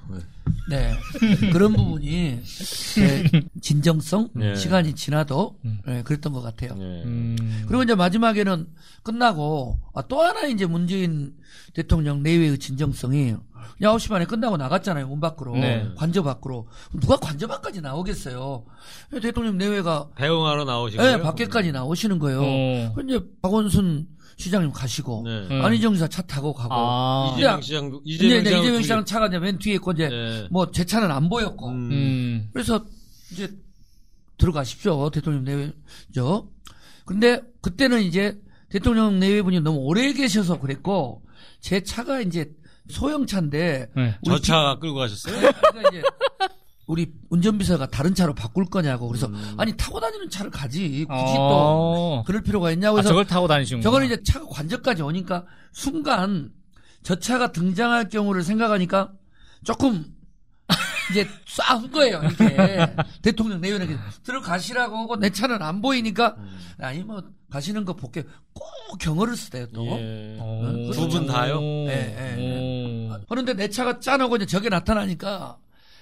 [0.68, 0.94] 네
[1.52, 4.54] 그런 부분이 네, 진정성 네.
[4.54, 6.74] 시간이 지나도 네, 그랬던 것 같아요.
[6.74, 7.02] 네.
[7.04, 7.64] 음.
[7.66, 8.68] 그리고 이제 마지막에는
[9.02, 11.34] 끝나고 아, 또 하나 이제 문재인
[11.74, 13.34] 대통령 내외의 진정성이
[13.80, 15.08] 9시 반에 끝나고 나갔잖아요.
[15.08, 15.54] 문 밖으로.
[15.54, 15.88] 네.
[15.96, 16.68] 관저 밖으로.
[17.00, 18.64] 누가 관저 밖까지 나오겠어요.
[19.20, 21.22] 대통령 내외가 배웅하러 예, 거예요?
[21.22, 22.42] 밖에까지 나오시는 거예요.
[22.42, 22.92] 어.
[22.94, 24.06] 그 이제 박원순
[24.36, 25.30] 시장님 가시고 네.
[25.50, 25.64] 음.
[25.64, 27.34] 안희정 지사 차 타고 가고 아.
[27.34, 30.48] 이재명 시장도 이제 이재명 이제 시장 이재명 시장 차가 이제 맨 뒤에 있고 이제 네.
[30.50, 31.90] 뭐제 차는 안 보였고 음.
[31.92, 32.48] 음.
[32.52, 32.84] 그래서
[33.30, 33.50] 이제
[34.38, 35.10] 들어가십시오.
[35.10, 36.50] 대통령 내외죠.
[37.04, 41.22] 근데 그때는 이제 대통령 내외분이 너무 오래 계셔서 그랬고
[41.60, 42.50] 제 차가 이제
[42.88, 44.18] 소형차인데 네.
[44.24, 45.36] 저차 끌고 가셨어요?
[45.40, 46.02] 그러니까 이제
[46.86, 49.54] 우리 운전비서가 다른 차로 바꿀 거냐고 그래서 음.
[49.56, 51.48] 아니 타고 다니는 차를 가지 굳이 어.
[51.48, 56.50] 또 그럴 필요가 있냐고 아, 해서 저걸 타고 다니시는 저거는 이제 차가 관저까지 오니까 순간
[57.02, 59.12] 저 차가 등장할 경우를 생각하니까
[59.64, 60.04] 조금
[61.10, 66.36] 이제 쏴한 거예요 이렇게 대통령 내외에게 들어가시라고 하고 내 차는 안 보이니까
[66.78, 68.64] 아니 뭐 가시는 거 볼게 꼭
[68.98, 70.36] 경어를 쓰대요 또 예.
[70.40, 70.90] 어.
[70.92, 71.60] 두분 다요?
[71.62, 73.20] 예, 예, 어.
[73.28, 75.58] 그런데 내 차가 짜놓고 이제 저게 나타나니까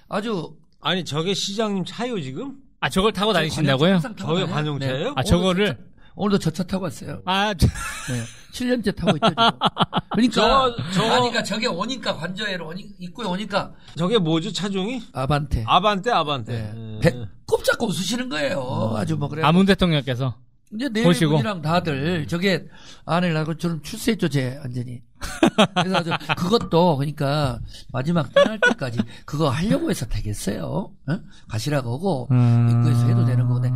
[0.09, 2.57] 아주 아니 저게 시장님 차요 지금?
[2.81, 4.01] 아, 저걸 타고 다니신다고요?
[4.19, 4.47] 저게.
[4.47, 5.09] 관용차예요?
[5.09, 5.13] 네.
[5.15, 5.79] 아, 저거를?
[6.17, 8.23] 오늘도 저 차 타고 왔어요 아, 저- 네.
[8.53, 9.45] 7년째 타고 있죠 지금.
[10.13, 15.03] 그러니까 저- 저- 아니 그러니까 저게 오니까 관저에로 오니, 입구에 오니까 저게 뭐죠 차종이?
[15.13, 16.53] 아반떼 아반떼 아반떼.
[16.53, 16.73] 네.
[16.97, 17.01] 예.
[17.01, 18.95] 배 꼽 잡고 웃으시는 거예요.
[18.97, 19.43] 아주 뭐 그래.
[19.43, 20.37] 아, 문 대통령께서.
[20.75, 21.33] 이제 보시고.
[21.33, 22.67] 내외분이랑 다들 저게
[23.05, 25.03] 아내를 하고 저는 출세했죠, 제 완전히.
[25.75, 27.61] 그래서 아주 그것도 그러니까
[27.93, 30.93] 마지막 떠날 때까지 그거 하려고 해서 되겠어요.
[31.09, 31.21] 어?
[31.49, 32.69] 가시라고 하고 음.
[32.71, 33.71] 입구에서 해도 되는 거고 다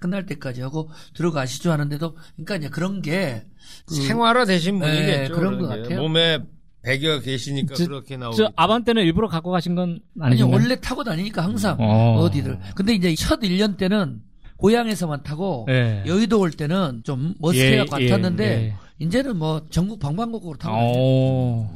[0.00, 3.46] 끝날 때까지 하고 들어가시죠 하는데도 그러니까 이제 그런 게
[3.86, 5.34] 그- 생활화 되신 네, 분이겠죠.
[5.34, 5.82] 그런 것 게.
[5.82, 6.00] 같아요.
[6.02, 6.38] 몸에
[6.82, 8.36] 배겨 계시니까 저- 그렇게 나오고.
[8.36, 10.50] 저 아반떼는 일부러 갖고 가신 건 아니 아니죠?
[10.50, 12.18] 원래 타고 다니니까 항상 어.
[12.20, 12.58] 어디를.
[12.74, 14.20] 근데 이제 첫 1년 때는
[14.58, 16.02] 고향에서만 타고 예.
[16.06, 20.76] 여의도 올 때는 좀 머스테가 예, 같았는데 예, 이제는 뭐 전국 방방곡곡으로 타고.
[20.76, 21.68] 오,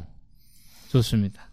[0.89, 1.49] 좋습니다.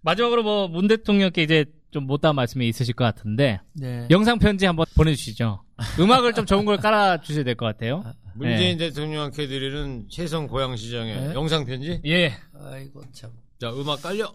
[0.00, 4.06] 마지막으로 뭐 문 대통령께 이제 좀 못다한 말씀이 있으실 것 같은데 네.
[4.10, 5.62] 영상 편지 한번 보내주시죠.
[5.98, 8.04] 음악을 좀 좋은 걸 깔아 주셔야 될 것 같아요.
[8.34, 11.34] 문재인 대통령께 드리는 최성 고양시장의 네.
[11.34, 12.00] 영상 편지.
[12.06, 12.32] 예.
[12.54, 13.30] 아이고 참.
[13.60, 14.32] 자 음악 깔려.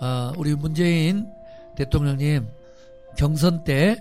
[0.00, 1.26] 어, 우리 문재인
[1.76, 2.46] 대통령님
[3.16, 3.96] 경선 때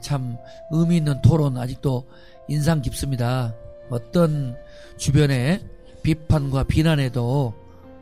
[0.00, 0.36] 참
[0.70, 2.04] 의미 있는 토론 아직도
[2.48, 3.54] 인상 깊습니다.
[3.90, 4.56] 어떤
[4.96, 5.60] 주변의
[6.02, 7.54] 비판과 비난에도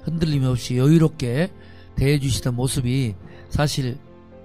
[0.03, 1.51] 흔들림 없이 여유롭게
[1.97, 3.15] 대해주시던 모습이
[3.49, 3.99] 사실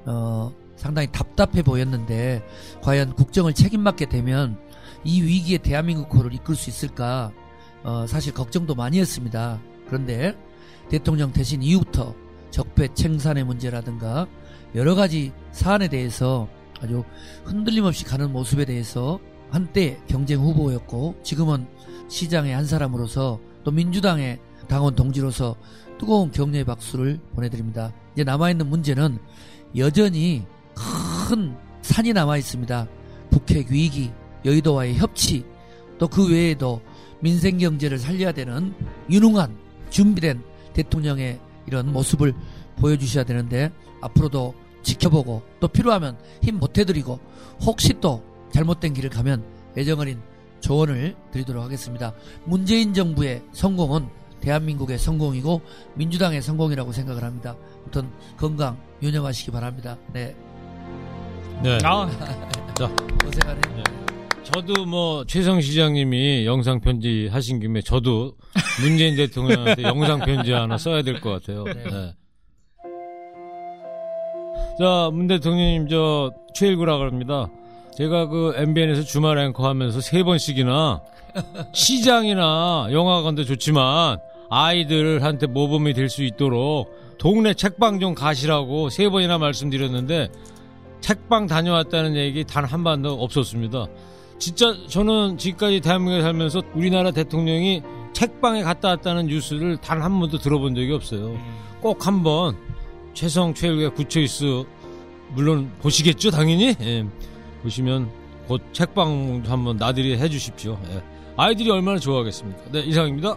[0.05, 2.43] 어, 상당히 답답해 보였는데
[2.81, 4.59] 과연 국정을 책임맡게 되면
[5.03, 7.31] 이 위기에 대한민국을 이끌 수 있을까
[7.83, 9.59] 어, 사실 걱정도 많이 했습니다.
[9.87, 10.35] 그런데
[10.89, 12.13] 대통령 대신 이후부터
[12.51, 14.27] 적폐 청산의 문제라든가
[14.75, 16.47] 여러 가지 사안에 대해서
[16.81, 17.03] 아주
[17.43, 19.19] 흔들림 없이 가는 모습에 대해서
[19.49, 21.67] 한때 경쟁 후보였고 지금은
[22.09, 25.55] 시장의 한 사람으로서 또 민주당의 당원 동지로서
[25.97, 27.93] 뜨거운 격려의 박수를 보내드립니다.
[28.13, 29.17] 이제 남아있는 문제는
[29.77, 30.45] 여전히
[30.75, 32.87] 큰 산이 남아 있습니다.
[33.29, 34.11] 북핵 위기,
[34.45, 35.45] 여의도와의 협치,
[35.97, 36.81] 또 그 외에도
[37.19, 38.73] 민생 경제를 살려야 되는
[39.09, 39.57] 유능한
[39.89, 40.43] 준비된
[40.73, 42.33] 대통령의 이런 모습을
[42.77, 44.53] 보여주셔야 되는데 앞으로도
[44.83, 47.19] 지켜보고 또 필요하면 힘 보태드리고
[47.61, 49.43] 혹시 또 잘못된 길을 가면
[49.77, 50.21] 애정어린
[50.61, 52.13] 조언을 드리도록 하겠습니다.
[52.45, 54.07] 문재인 정부의 성공은
[54.39, 55.61] 대한민국의 성공이고
[55.95, 57.55] 민주당의 성공이라고 생각을 합니다.
[57.81, 59.97] 아무튼 건강 유념하시기 바랍니다.
[60.13, 60.35] 네.
[61.63, 61.77] 네.
[61.83, 62.07] 아,
[63.23, 63.96] 고생하네.
[64.53, 68.33] 저도 뭐 최성 시장님이 영상 편지 하신 김에 저도
[68.81, 71.63] 문재인 대통령한테 영상 편지 하나 써야 될 것 같아요.
[71.65, 71.73] 네.
[71.73, 72.13] 네.
[74.79, 77.49] 자, 문 대통령님 저 최일구라 그럽니다.
[77.97, 81.01] 제가 그 MBN에서 주말 앵커 하면서 세 번씩이나
[81.73, 84.17] 시장이나 영화관도 좋지만
[84.49, 90.29] 아이들한테 모범이 될 수 있도록 동네 책방 좀 가시라고 세 번이나 말씀드렸는데
[91.01, 93.87] 책방 다녀왔다는 얘기 단 한 번도 없었습니다.
[94.39, 97.81] 진짜 저는 지금까지 대한민국에 살면서 우리나라 대통령이
[98.13, 101.37] 책방에 갔다 왔다는 뉴스를 단 한 번도 들어본 적이 없어요.
[101.81, 102.55] 꼭 한번
[103.13, 104.63] 최성 최일의 구초이스
[105.33, 107.05] 물론 보시겠죠 당연히 예.
[107.63, 108.09] 보시면
[108.47, 110.79] 곧 책방 한번 나들이 해주십시오.
[110.91, 111.01] 예.
[111.35, 112.61] 아이들이 얼마나 좋아하겠습니까?
[112.71, 113.35] 네 이상입니다.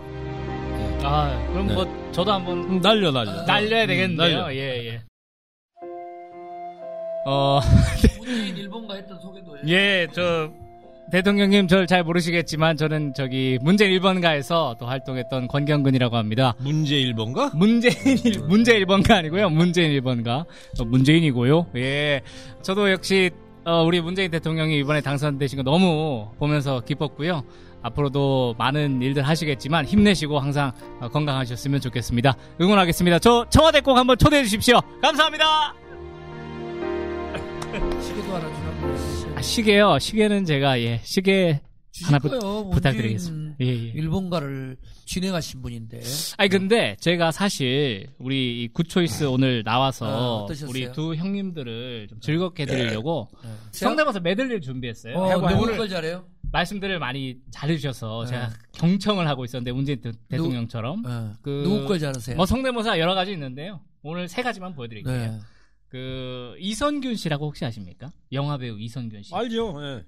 [1.03, 1.75] 아, 그럼 네.
[1.75, 3.43] 뭐 저도 한번 음, 날려 날려.
[3.47, 4.43] 날려야 되겠는데요.
[4.43, 4.55] 날려.
[4.55, 5.03] 예, 예.
[7.27, 7.61] 어,
[8.19, 9.61] 문재인 일본가 했던 소개도 해.
[9.69, 10.51] 예, 저
[11.11, 16.55] 대통령님 저를 잘 모르시겠지만 저는 저기 문재인 1번가에서 또 활동했던 권경근이라고 합니다.
[16.61, 17.57] 문제 1번가?
[17.57, 17.95] 문재인
[18.25, 19.51] 일- 문재 1번가 아니고요.
[19.51, 20.47] 문재인 1번가.
[20.79, 21.67] 어, 문재인이고요.
[21.77, 22.21] 예.
[22.63, 23.31] 저도 역시
[23.65, 27.43] 어, 우리 문재인 대통령이 이번에 당선되신 거 너무 보면서 기뻤고요.
[27.83, 32.35] 앞으로도 많은 일들 하시겠지만 힘내시고 항상 어, 건강하셨으면 좋겠습니다.
[32.61, 33.19] 응원하겠습니다.
[33.19, 34.81] 저 청와대 꼭 한번 초대해 주십시오.
[35.03, 35.75] 감사합니다.
[38.01, 39.30] 시계도 하나 주라고.
[39.41, 39.99] 아, 시계요.
[39.99, 41.63] 시계는 제가 예 시계
[42.05, 42.29] 하나 부.
[42.75, 43.57] 부탁드리겠습니다.
[43.63, 43.73] 예, 예.
[43.73, 44.77] 일본가를
[45.07, 46.03] 진행하신 분인데.
[46.37, 50.69] 아니 근데 제가 사실 우리 이 굿초이스 오늘 아, 나와서 어떠셨어요?
[50.69, 53.49] 우리 두 형님들을 좀 즐겁게 해드리려고 네.
[53.73, 55.17] 성대모사 메들리를 준비했어요.
[55.17, 56.27] 어, 오늘 걸 잘해요?
[56.53, 58.31] 말씀들을 많이 잘해주셔서 네.
[58.33, 61.31] 제가 경청을 하고 있었는데 문재인 대- 대통령처럼 네.
[61.41, 62.37] 그- 누구 걸 잘하세요?
[62.37, 63.81] 뭐 성대모사 여러 가지 있는데요.
[64.03, 65.15] 오늘 세 가지만 보여드릴게요.
[65.17, 65.39] 네.
[65.91, 68.13] 그 이선균 씨라고 혹시 아십니까?
[68.33, 69.35] 영화 배우 이선균 씨.
[69.35, 69.75] 알죠.
[69.83, 70.05] 예.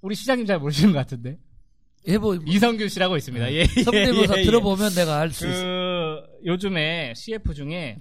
[0.00, 1.38] 우리 시장님 잘 모르시는 것 같은데
[2.08, 3.52] 해보 이선균 씨라고 있습니다.
[3.52, 3.82] 예, 예, 네.
[3.82, 4.44] 성대모사 예, 예.
[4.44, 5.60] 들어보면 내가 알 수 있어.
[5.62, 7.98] 그 요즘에 CF 중에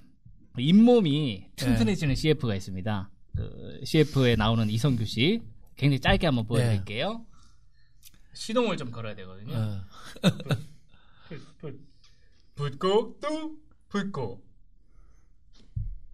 [0.58, 3.10] 잇몸이 튼튼해지는 CF가 있습니다.
[3.36, 5.42] 그 CF에 나오는 이성규 씨
[5.76, 7.26] 굉장히 짧게 한번 보여드릴게요.
[8.34, 9.54] 시동을 좀 걸어야 되거든요.
[9.58, 9.82] 어.
[12.56, 13.56] 붙고 또
[13.90, 14.45] 붙고.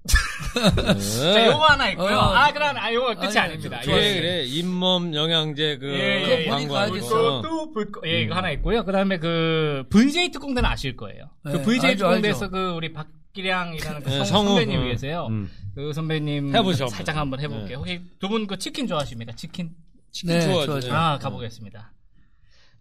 [0.03, 1.33] 네.
[1.33, 2.17] 자, 요거 하나 있고요.
[2.17, 2.33] 어.
[2.33, 3.81] 아, 그럼 아, 요거 끝이 아니, 아닙니다.
[3.81, 3.97] 좋아요.
[3.97, 6.45] 그래 그래 잇몸 영양제 그 예, 예, 예.
[6.49, 7.41] 광고 있어.
[7.41, 8.83] 또예 이거 하나 있고요.
[8.83, 11.29] 그다음에 그 VJ 특공대는 아실 거예요.
[11.43, 12.51] 그 네, VJ 알죠, 특공대에서 알죠.
[12.51, 14.45] 그 우리 박기량이라는 그 예, 성.
[14.47, 14.91] 선배님이 어.
[14.91, 15.27] 계세요.
[15.29, 15.49] 음.
[15.75, 17.39] 그 선배님 해보죠, 살짝 한번.
[17.39, 17.67] 해 볼게요.
[17.85, 17.95] 네.
[17.95, 19.33] 혹시 두 분 그 치킨 좋아하십니까?
[19.35, 19.71] 치킨?
[20.11, 20.41] 치킨 네.
[20.41, 20.93] 좋아하죠.
[20.93, 21.93] 아 가보겠습니다.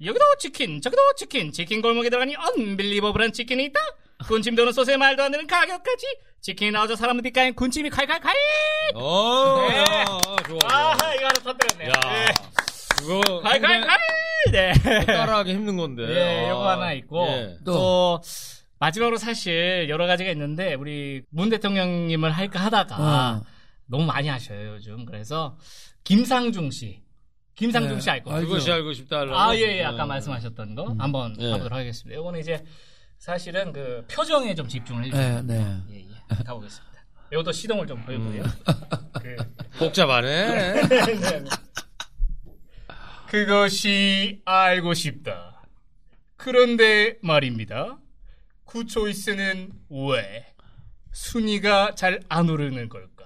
[0.05, 3.79] 여기도 치킨, 저기도 치킨, 치킨 골목에 들어가니 언빌리버블한 치킨이 있다.
[4.27, 6.07] 군침 도는 소스에 말도 안 되는 가격까지
[6.41, 8.35] 치킨이 나오자 사람들 뒷가에 군침이 칼칼칼.
[8.95, 9.79] 어, 네.
[9.79, 9.85] 야,
[10.47, 10.59] 좋아.
[10.65, 11.15] 아 좋아.
[11.15, 11.89] 이거 하나 터뜨렸네요.
[11.91, 12.33] 야, 네.
[12.99, 13.99] 그거 칼칼칼.
[14.53, 14.73] 네.
[15.07, 16.03] 따라하기 힘든 건데.
[16.09, 17.57] 예, 요거 아, 하나 있고 예.
[17.65, 18.21] 또,
[18.79, 23.43] 마지막으로 사실 여러 가지가 있는데 우리 문 대통령님을 할까 하다가 어.
[23.87, 25.59] 너무 많이 하셔요 요즘 그래서
[26.05, 27.03] 김상중 씨
[27.57, 28.39] 김상중 네, 씨알 거예요.
[28.39, 28.49] 알죠.
[28.49, 29.21] 그것이 알고 싶다.
[29.33, 29.85] 아, 예, 예.
[29.85, 30.07] 아까 어.
[30.07, 31.51] 말씀하셨던 거 한번 예.
[31.51, 32.19] 가보도록 하겠습니다.
[32.19, 32.65] 요거는 이제
[33.31, 35.43] 사실은 그 표정에 좀 집중을 해주세요.
[35.43, 35.77] 네, 네.
[35.91, 36.43] 예, 예.
[36.43, 37.05] 가보겠습니다.
[37.33, 38.43] 요것도 시동을 좀 보여보세요.
[38.43, 39.11] 음.
[39.23, 39.37] 그,
[39.79, 40.81] 복잡하네.
[43.29, 45.63] 그것이 알고 싶다.
[46.37, 47.99] 그런데 말입니다.
[48.65, 50.47] 구초이스는 왜
[51.13, 53.20] 순위가 잘 안 오르는 걸까?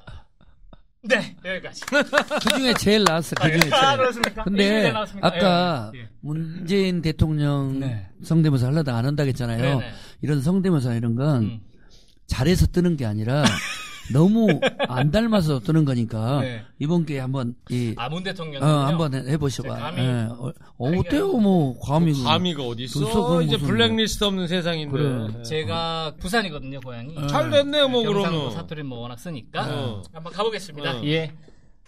[1.06, 1.82] 네, 여기까지.
[1.86, 3.34] 그 중에 제일 나왔어.
[3.36, 3.98] 그 중에 아, 제일.
[3.98, 4.44] 그렇습니까?
[4.44, 5.26] 근데 나왔습니까?
[5.28, 6.08] 아까 예, 예.
[6.20, 8.06] 문재인 대통령 네.
[8.22, 9.78] 성대모사 하려다 안 한다고 했잖아요.
[9.78, 9.92] 네네.
[10.22, 11.60] 이런 성대모사 이런 건 음.
[12.26, 13.44] 잘해서 뜨는 게 아니라
[14.12, 14.48] 너무
[14.88, 16.62] 안 닮아서 뜨는 거니까 네.
[16.78, 18.62] 이번 기회에 한번 이 아, 문 대통령.
[18.62, 19.74] 어, 한번 해- 해보셔봐.
[19.76, 20.28] 제 감히- 예.
[20.30, 22.12] 어, 어때요, 뭐, 감히.
[22.12, 23.00] 그- 감이가 어디 있어?
[23.00, 24.90] 그건 이제 무슨 블랙리스트 없는 세상인데.
[24.92, 25.42] 그래.
[25.42, 27.14] 제가 부산이거든요, 고향이.
[27.28, 28.50] 잘 됐네, 뭐, 경상도 그러면.
[28.52, 30.02] 사투리 뭐 워낙 쓰니까 어.
[30.12, 30.98] 한번 가보겠습니다.
[30.98, 31.04] 어.
[31.06, 31.32] 예.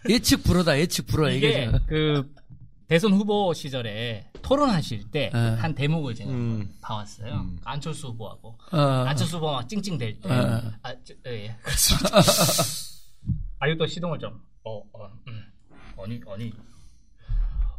[0.09, 1.31] 예측 불어다, 예측 불어.
[1.31, 1.73] 이게 이게.
[1.89, 2.29] 그
[2.89, 5.39] 대선 후보 시절에 토론하실 때 예.
[5.39, 6.73] 한 대목을 제가 음.
[6.81, 7.47] 봐왔어요.
[7.65, 10.29] 안철수 후보하고 어, 안철수 후보가 막 찡찡댈 때.
[10.31, 10.63] 어.
[10.83, 11.57] 아, 저, 예, 예.
[11.63, 12.21] 그렇습니다.
[13.59, 14.41] 아유 또 시동을 좀.
[14.65, 15.43] 어, 어, 음.
[15.99, 16.53] 아니, 아니,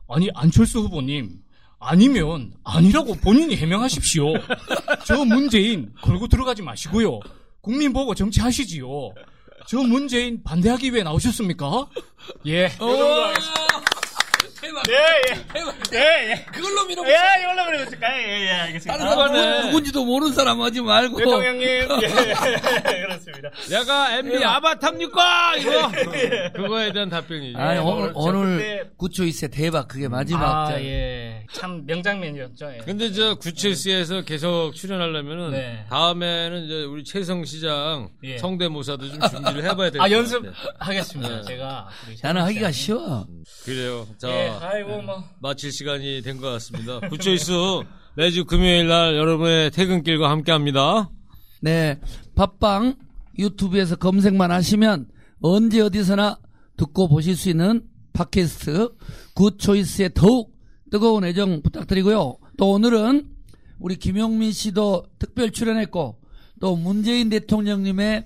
[0.09, 1.41] 아니 안철수 후보님.
[1.79, 4.33] 아니면 아니라고 본인이 해명하십시오.
[5.05, 7.19] 저 문재인 걸고 들어가지 마시고요.
[7.61, 8.87] 국민 보고 정치하시지요.
[9.67, 11.87] 저 문재인 반대하기 위해 나오셨습니까?
[12.47, 12.71] 예.
[14.59, 14.83] 대박.
[14.89, 15.97] 예, 예.
[15.97, 16.45] 예, 예.
[16.51, 17.03] 그걸로 밀어.
[17.07, 18.21] 예, 이걸로 그려볼까요?
[18.21, 18.97] 예, 예, 알겠습니다.
[18.97, 19.49] 다른 사람 그거네.
[19.57, 21.17] 누군- 누군지도 모르는 사람 하지 말고.
[21.17, 21.61] 대통령님,
[22.03, 23.49] 예, 그렇습니다.
[23.69, 25.55] 내가 MB 아바타입니까?
[25.57, 25.91] 이거.
[26.53, 27.55] 그거에 대한 답변이지.
[27.57, 29.87] 아니, 오늘, 저 오늘 그때- 구초 있어 대박.
[29.87, 30.43] 그게 마지막.
[30.67, 31.45] 아, 자- 예.
[31.53, 32.73] 참 명장면이었죠.
[32.73, 32.77] 예.
[32.83, 35.85] 근데 저 구칠시에서 계속 출연하려면은 네.
[35.89, 38.37] 다음에는 이제 우리 최성 시장 예.
[38.37, 40.17] 성대모사도 좀 준비를 해봐야 될것 아, 같아요.
[40.17, 41.43] 연습하겠습니다.
[41.43, 41.87] 제가.
[42.07, 42.71] 우리 나는 하기가.
[42.71, 43.25] 쉬워.
[43.65, 44.07] 그래요.
[44.17, 45.23] 자, 예, 아이고, 뭐.
[45.41, 46.99] 마칠 시간이 된 것 같습니다.
[47.09, 47.51] 구초이스
[48.15, 51.09] 매주 금요일 날 여러분의 퇴근길과 함께 합니다.
[51.61, 51.99] 네.
[52.35, 52.95] 팟빵
[53.37, 55.07] 유튜브에서 검색만 하시면
[55.41, 56.39] 언제 어디서나
[56.77, 57.83] 듣고 보실 수 있는
[58.13, 58.89] 팟캐스트
[59.35, 60.55] 굿초이스에 더욱
[60.91, 62.37] 뜨거운 애정 부탁드리고요.
[62.57, 63.27] 또 오늘은
[63.79, 66.19] 우리 김용민 씨도 특별 출연했고
[66.59, 68.25] 또 문재인 대통령님의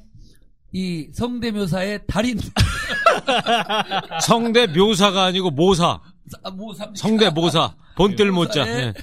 [0.73, 2.39] 이 성대묘사의 달인
[4.21, 5.99] 성대 묘사가 아니고 모사.
[6.43, 7.75] 아, 뭐 삼- 성대 모사.
[7.95, 8.65] 본뜰 모자.
[8.65, 8.91] 네.
[8.91, 8.93] 네.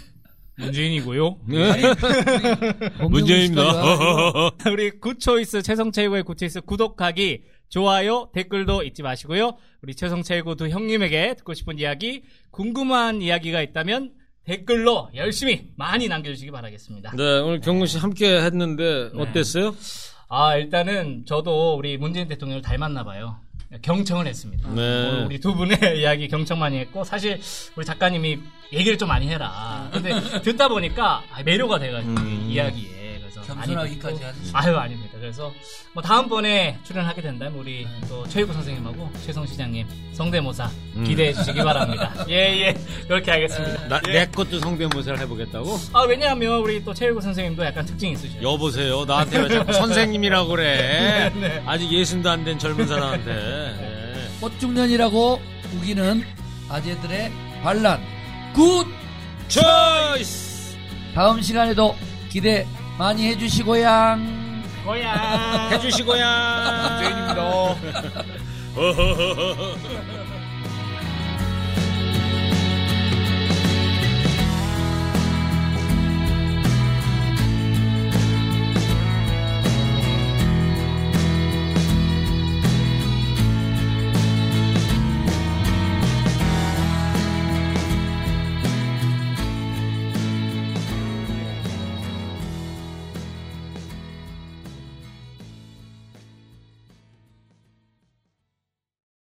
[0.58, 1.38] 문재인이고요.
[1.48, 1.94] 네.
[2.98, 3.62] 범용민 문재인입니다.
[4.72, 9.56] 우리 굿초이스, 최성최고의 굿초이스 구독하기, 좋아요, 댓글도 잊지 마시고요.
[9.82, 14.12] 우리 최성최고 두 형님에게 듣고 싶은 이야기, 궁금한 이야기가 있다면
[14.44, 17.12] 댓글로 열심히 많이 남겨주시기 바라겠습니다.
[17.16, 19.76] 네, 오늘 경문 씨 함께 했는데 어땠어요?
[20.30, 23.36] 아, 일단은 저도 우리 문재인 대통령을 닮았나 봐요.
[23.82, 24.68] 경청을 했습니다.
[24.70, 25.24] 네.
[25.26, 27.40] 우리 두 분의 이야기 경청 많이 했고 사실
[27.76, 28.38] 우리 작가님이
[28.72, 29.88] 얘기를 좀 많이 해라.
[29.92, 30.10] 근데
[30.42, 32.97] 듣다 보니까 아, 매료가 돼가지고 이 이야기에
[33.54, 34.38] 겸손하기까지 하지.
[34.52, 35.16] 아유 아닙니다.
[35.20, 35.52] 그래서
[35.94, 40.70] 뭐 다음번에 출연하게 된다면 우리 또 최유구 선생님하고 최성 시장님 성대모사
[41.04, 42.12] 기대해 주시기 바랍니다.
[42.28, 42.74] 예예
[43.08, 43.88] 그렇게 하겠습니다.
[43.88, 45.78] 나, 내 것도 성대모사를 해보겠다고?
[45.92, 48.42] 아 왜냐하면 우리 또 최유구 선생님도 약간 특징이 있으셔요.
[48.42, 49.04] 여보세요.
[49.04, 51.32] 나한테 왜 자꾸 선생님이라고 그래?
[51.34, 51.62] 네.
[51.66, 53.24] 아직 예순도 안 된 젊은 사람한테.
[53.34, 54.14] 네.
[54.40, 55.40] 꽃중년이라고
[55.76, 56.24] 우기는
[56.70, 57.32] 아재들의
[57.62, 58.00] 반란
[58.54, 58.86] 굿
[59.48, 60.76] 초이스!
[61.14, 61.96] 다음 시간에도
[62.28, 62.66] 기대
[62.98, 64.18] 많이 해주시고요.
[64.84, 66.88] 고야 해주시고야.
[66.88, 67.42] 문재인입니다.